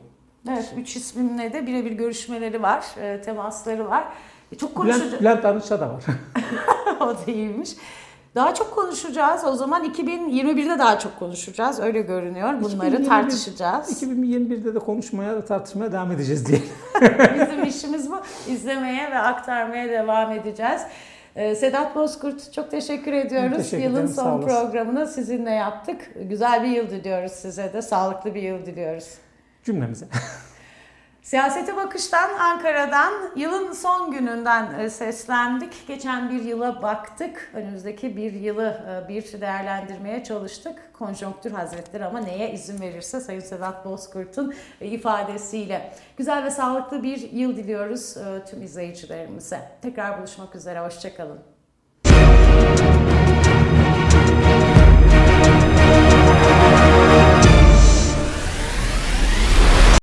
evet, 0.50 0.74
üç 0.78 0.96
isminle 0.96 1.54
de 1.54 1.68
birebir 1.68 1.92
görüşmeleri 1.92 2.62
var, 2.62 2.86
e, 3.02 3.22
temasları 3.22 3.90
var. 3.90 4.04
E, 4.52 4.56
çok 4.56 4.70
Bülent, 4.70 4.98
konuşacağız. 4.98 5.22
Bülent 5.22 5.46
Arınç'ta 5.46 5.80
da 5.80 5.90
var. 5.90 6.04
o 7.00 7.08
da 7.08 7.32
iyiymiş. 7.32 7.70
Daha 8.36 8.54
çok 8.54 8.76
konuşacağız. 8.76 9.44
O 9.46 9.56
zaman 9.56 9.86
2021'de 9.86 10.80
daha 10.80 11.00
çok 11.00 11.20
konuşacağız. 11.20 11.80
Öyle 11.80 12.02
görünüyor. 12.02 12.48
Bunları 12.48 12.88
2021 12.88 13.10
tartışacağız. 13.10 14.04
2021'de 14.04 14.76
de 14.76 14.80
konuşmaya 14.80 15.36
ve 15.36 15.46
tartışmaya 15.46 15.92
devam 15.92 16.12
edeceğiz 16.12 16.46
diye. 16.46 16.60
Bizim 17.42 17.64
işimiz 17.64 18.12
bu. 18.12 18.22
İzlemeye 18.48 19.12
ve 19.12 19.20
aktarmaya 19.20 19.90
devam 19.90 20.32
edeceğiz. 20.32 20.82
Ee, 21.36 21.56
Sedat 21.56 21.96
Bozkurt 21.96 22.54
çok 22.54 22.72
teşekkür 22.72 23.14
ediyoruz. 23.14 23.58
Teşekkür 23.58 23.84
Yılın 23.84 24.08
son 24.08 24.42
programını 24.42 25.08
sizinle 25.08 25.52
yaptık. 25.52 26.12
Güzel 26.30 26.64
bir 26.64 26.68
yıl 26.68 26.90
diliyoruz 26.90 27.32
size 27.32 27.74
de. 27.74 27.82
Sağlıklı 27.82 28.36
bir 28.36 28.42
yıl 28.42 28.66
diliyoruz. 28.66 29.08
Cümlemize. 29.64 30.06
Siyasete 31.26 31.76
bakıştan 31.76 32.40
Ankara'dan 32.40 33.14
yılın 33.36 33.72
son 33.72 34.12
gününden 34.12 34.80
e, 34.80 34.90
seslendik. 34.90 35.88
Geçen 35.88 36.30
bir 36.30 36.44
yıla 36.44 36.82
baktık. 36.82 37.52
Önümüzdeki 37.54 38.18
bir 38.18 38.34
yılı 38.34 39.04
e, 39.06 39.10
bir 39.10 39.42
değerlendirmeye 39.42 40.24
çalıştık. 40.24 40.94
Konjonktür 40.94 41.52
hazretleri 41.52 42.06
ama 42.06 42.20
neye 42.20 42.52
izin 42.52 42.82
verirse 42.82 43.20
Sayın 43.20 43.40
Sedat 43.40 43.86
Bozkurt'un 43.86 44.54
e, 44.82 44.88
ifadesiyle. 44.88 45.94
Güzel 46.18 46.44
ve 46.44 46.52
sağlıklı 46.52 47.04
bir 47.04 47.32
yıl 47.32 47.58
diliyoruz 47.58 48.16
tüm 48.50 48.64
izleyicilerimize. 48.64 49.60
Tekrar 49.82 50.20
buluşmak 50.20 50.56
üzere. 50.56 50.80
Hoşçakalın. 50.80 51.55